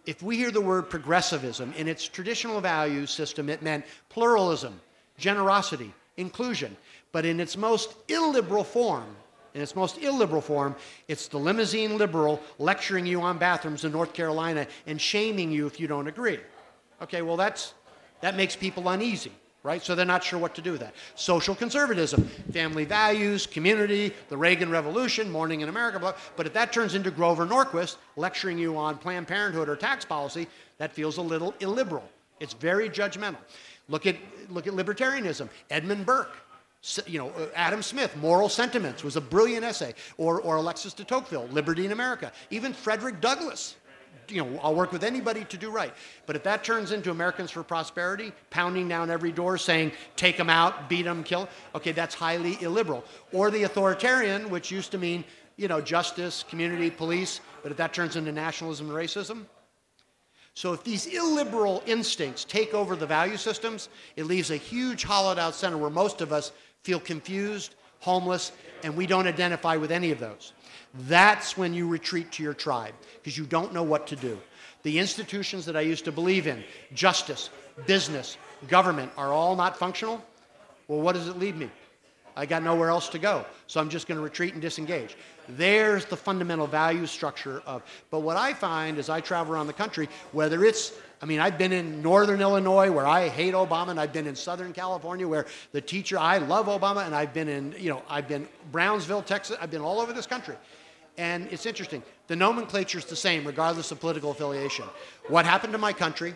[0.05, 4.79] If we hear the word progressivism in its traditional value system, it meant pluralism,
[5.17, 6.77] generosity, inclusion.
[7.11, 9.17] But in its most illiberal form,
[9.53, 10.77] in its most illiberal form,
[11.09, 15.77] it's the limousine liberal lecturing you on bathrooms in North Carolina and shaming you if
[15.77, 16.39] you don't agree.
[17.03, 17.73] Okay, well, that's,
[18.21, 19.83] that makes people uneasy, right?
[19.83, 20.95] So they're not sure what to do with that.
[21.15, 22.23] Social conservatism,
[22.53, 27.11] family values, community, the Reagan Revolution, Morning in America, blah, but if that turns into
[27.11, 30.47] Grover Norquist lecturing you on Planned Parenthood or tax policy,
[30.77, 32.09] that feels a little illiberal.
[32.39, 33.37] It's very judgmental.
[33.89, 34.15] Look at,
[34.49, 35.49] look at libertarianism.
[35.69, 36.37] Edmund Burke,
[37.05, 41.03] you know, uh, Adam Smith, Moral Sentiments was a brilliant essay, or, or Alexis de
[41.03, 42.31] Tocqueville, Liberty in America.
[42.49, 43.75] Even Frederick Douglass,
[44.29, 45.93] you know, I'll work with anybody to do right.
[46.25, 50.49] But if that turns into Americans for Prosperity, pounding down every door saying, take them
[50.49, 53.03] out, beat them, kill, okay, that's highly illiberal.
[53.31, 55.23] Or the authoritarian, which used to mean,
[55.57, 59.45] you know, justice, community, police, but if that turns into nationalism and racism,
[60.55, 65.39] so if these illiberal instincts take over the value systems, it leaves a huge hollowed
[65.39, 66.51] out center where most of us
[66.83, 68.51] feel confused, homeless,
[68.83, 70.53] and we don't identify with any of those.
[70.93, 74.39] That's when you retreat to your tribe because you don't know what to do.
[74.83, 76.63] The institutions that I used to believe in,
[76.93, 77.49] justice,
[77.87, 78.37] business,
[78.67, 80.23] government, are all not functional.
[80.87, 81.69] Well, what does it leave me?
[82.35, 83.45] I got nowhere else to go.
[83.67, 85.15] So I'm just going to retreat and disengage.
[85.49, 87.83] There's the fundamental value structure of.
[88.09, 91.57] But what I find as I travel around the country, whether it's, I mean, I've
[91.57, 95.45] been in northern Illinois where I hate Obama, and I've been in southern California where
[95.71, 99.57] the teacher, I love Obama, and I've been in, you know, I've been Brownsville, Texas,
[99.61, 100.55] I've been all over this country.
[101.17, 102.01] And it's interesting.
[102.27, 104.85] The nomenclature is the same regardless of political affiliation.
[105.27, 106.35] What happened to my country?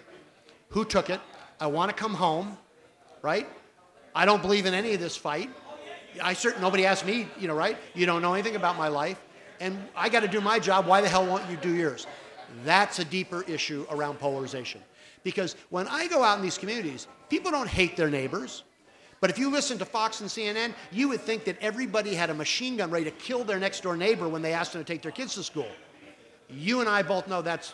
[0.69, 1.19] Who took it?
[1.59, 2.57] I want to come home,
[3.21, 3.47] right?
[4.13, 5.49] I don't believe in any of this fight.
[6.21, 7.77] I certain nobody asked me, you know, right?
[7.93, 9.19] You don't know anything about my life,
[9.59, 10.87] and I got to do my job.
[10.87, 12.07] Why the hell won't you do yours?
[12.63, 14.81] That's a deeper issue around polarization.
[15.23, 18.63] Because when I go out in these communities, people don't hate their neighbors.
[19.19, 22.33] But if you listen to Fox and CNN, you would think that everybody had a
[22.33, 25.01] machine gun ready to kill their next door neighbor when they asked them to take
[25.01, 25.67] their kids to school.
[26.49, 27.73] You and I both know that's,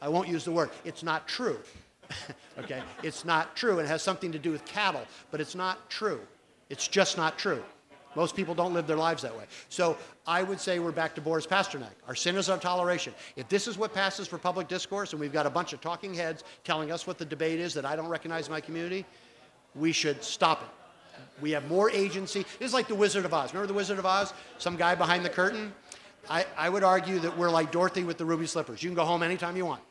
[0.00, 1.58] I won't use the word, it's not true.
[2.58, 2.82] okay?
[3.02, 3.78] It's not true.
[3.78, 6.20] And it has something to do with cattle, but it's not true.
[6.70, 7.62] It's just not true.
[8.16, 9.44] Most people don't live their lives that way.
[9.68, 9.96] So
[10.26, 11.94] I would say we're back to Boris Pasternak.
[12.06, 13.12] Our sin is our toleration.
[13.36, 16.14] If this is what passes for public discourse and we've got a bunch of talking
[16.14, 19.04] heads telling us what the debate is that I don't recognize in my community,
[19.74, 20.68] we should stop it.
[21.40, 22.46] We have more agency.
[22.60, 23.52] It's like the Wizard of Oz.
[23.52, 24.32] Remember the Wizard of Oz?
[24.58, 25.72] Some guy behind the curtain?
[26.30, 28.82] I, I would argue that we're like Dorothy with the ruby slippers.
[28.82, 29.82] You can go home anytime you want.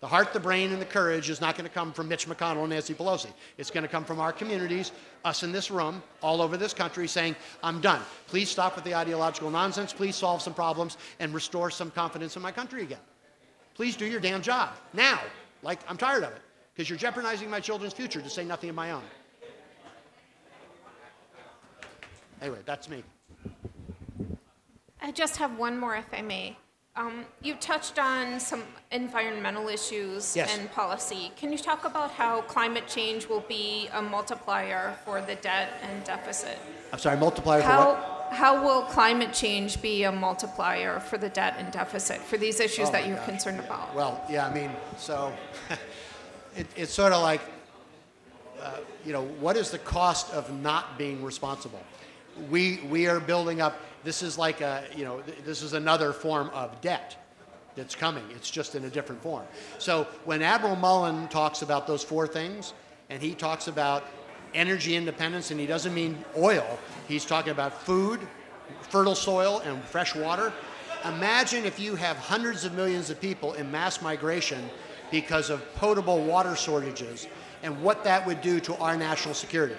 [0.00, 2.60] The heart, the brain, and the courage is not going to come from Mitch McConnell
[2.60, 3.30] and Nancy Pelosi.
[3.58, 4.92] It's going to come from our communities,
[5.26, 8.00] us in this room, all over this country, saying, I'm done.
[8.26, 9.92] Please stop with the ideological nonsense.
[9.92, 13.00] Please solve some problems and restore some confidence in my country again.
[13.74, 15.20] Please do your damn job now.
[15.62, 16.40] Like, I'm tired of it
[16.74, 19.02] because you're jeopardizing my children's future to say nothing of my own.
[22.40, 23.02] Anyway, that's me.
[25.02, 26.56] I just have one more, if I may.
[26.96, 30.56] Um, you touched on some environmental issues Yes.
[30.58, 31.32] and policy.
[31.36, 36.02] Can you talk about how climate change will be a multiplier for the debt and
[36.04, 36.58] deficit?
[36.92, 37.96] I'm sorry, multiplier for what?
[37.96, 42.58] How, how will climate change be a multiplier for the debt and deficit, for these
[42.60, 43.26] issues Oh that you're gosh.
[43.26, 43.94] concerned about?
[43.94, 45.32] Well, yeah, I mean, so
[46.56, 47.40] it, it's sort of like,
[48.60, 51.80] uh, you know, what is the cost of not being responsible?
[52.50, 56.12] We, we are building up, this is like a, you know, th- this is another
[56.12, 57.16] form of debt
[57.76, 58.24] that's coming.
[58.30, 59.44] It's just in a different form.
[59.78, 62.72] So when Admiral Mullen talks about those four things,
[63.10, 64.04] and he talks about
[64.54, 66.78] energy independence, and he doesn't mean oil,
[67.08, 68.20] he's talking about food,
[68.82, 70.52] fertile soil, and fresh water.
[71.04, 74.68] Imagine if you have hundreds of millions of people in mass migration
[75.10, 77.26] because of potable water shortages,
[77.62, 79.76] and what that would do to our national security.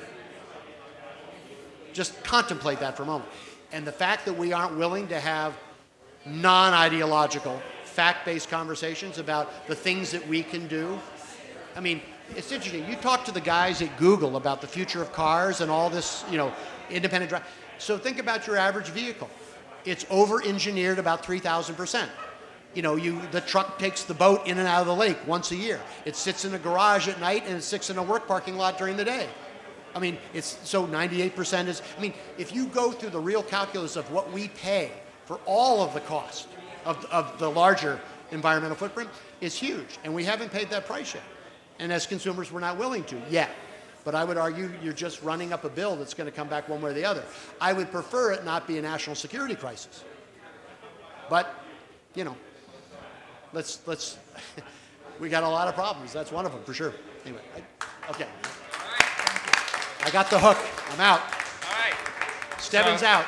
[1.93, 3.29] Just contemplate that for a moment.
[3.71, 5.57] And the fact that we aren't willing to have
[6.25, 10.99] non ideological, fact based conversations about the things that we can do.
[11.75, 12.01] I mean,
[12.35, 12.87] it's interesting.
[12.87, 16.23] You talk to the guys at Google about the future of cars and all this,
[16.29, 16.53] you know,
[16.89, 17.45] independent drive.
[17.77, 19.29] So think about your average vehicle.
[19.85, 22.07] It's over engineered about 3,000%.
[22.73, 25.51] You know, you, the truck takes the boat in and out of the lake once
[25.51, 25.79] a year.
[26.05, 28.77] It sits in a garage at night and it sits in a work parking lot
[28.77, 29.27] during the day.
[29.95, 31.81] I mean, it's so 98% is.
[31.97, 34.91] I mean, if you go through the real calculus of what we pay
[35.25, 36.47] for all of the cost
[36.85, 37.99] of, of the larger
[38.31, 39.09] environmental footprint,
[39.41, 39.99] is huge.
[40.03, 41.23] And we haven't paid that price yet.
[41.79, 43.49] And as consumers, we're not willing to yet.
[44.03, 46.69] But I would argue you're just running up a bill that's going to come back
[46.69, 47.23] one way or the other.
[47.59, 50.03] I would prefer it not be a national security crisis.
[51.29, 51.53] But,
[52.15, 52.35] you know,
[53.53, 54.17] let's, let's,
[55.19, 56.13] we got a lot of problems.
[56.13, 56.93] That's one of them for sure.
[57.25, 58.27] Anyway, I, okay.
[60.03, 60.57] I got the hook.
[60.91, 61.19] I'm out.
[61.21, 61.93] All right.
[62.59, 63.25] Stebbins So- out.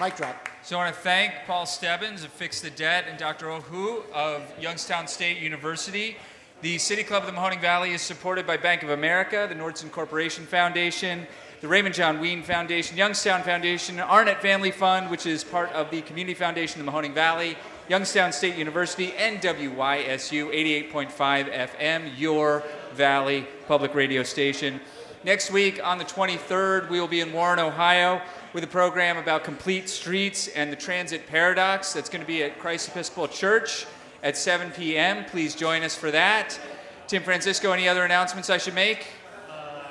[0.00, 0.48] Mic drop.
[0.62, 3.50] So I want to thank Paul Stebbins of Fix the Debt and Dr.
[3.50, 6.16] Hu of Youngstown State University.
[6.60, 9.90] The City Club of the Mahoning Valley is supported by Bank of America, the Nordson
[9.90, 11.26] Corporation Foundation,
[11.60, 16.02] the Raymond John Wean Foundation, Youngstown Foundation, Arnett Family Fund, which is part of the
[16.02, 17.56] Community Foundation of the Mahoning Valley,
[17.88, 20.52] Youngstown State University, and WYSU
[20.92, 22.62] 88.5 FM, your
[22.94, 24.80] Valley Public Radio Station.
[25.24, 28.20] Next week on the 23rd, we will be in Warren, Ohio,
[28.52, 31.92] with a program about complete streets and the transit paradox.
[31.92, 33.86] That's going to be at Christ Episcopal Church
[34.24, 35.24] at 7 p.m.
[35.26, 36.58] Please join us for that.
[37.06, 39.06] Tim Francisco, any other announcements I should make?
[39.48, 39.84] Uh,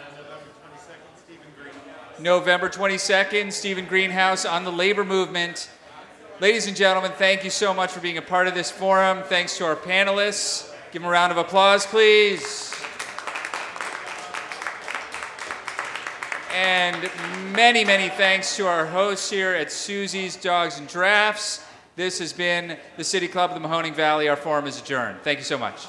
[2.19, 5.69] November 22nd, Stephen Greenhouse on the labor movement.
[6.41, 9.23] Ladies and gentlemen, thank you so much for being a part of this forum.
[9.23, 10.69] Thanks to our panelists.
[10.91, 12.80] Give them a round of applause, please.
[16.53, 17.09] And
[17.53, 21.63] many, many thanks to our hosts here at Susie's Dogs and Drafts.
[21.95, 24.27] This has been the City Club of the Mahoning Valley.
[24.27, 25.19] Our forum is adjourned.
[25.23, 25.85] Thank you so much.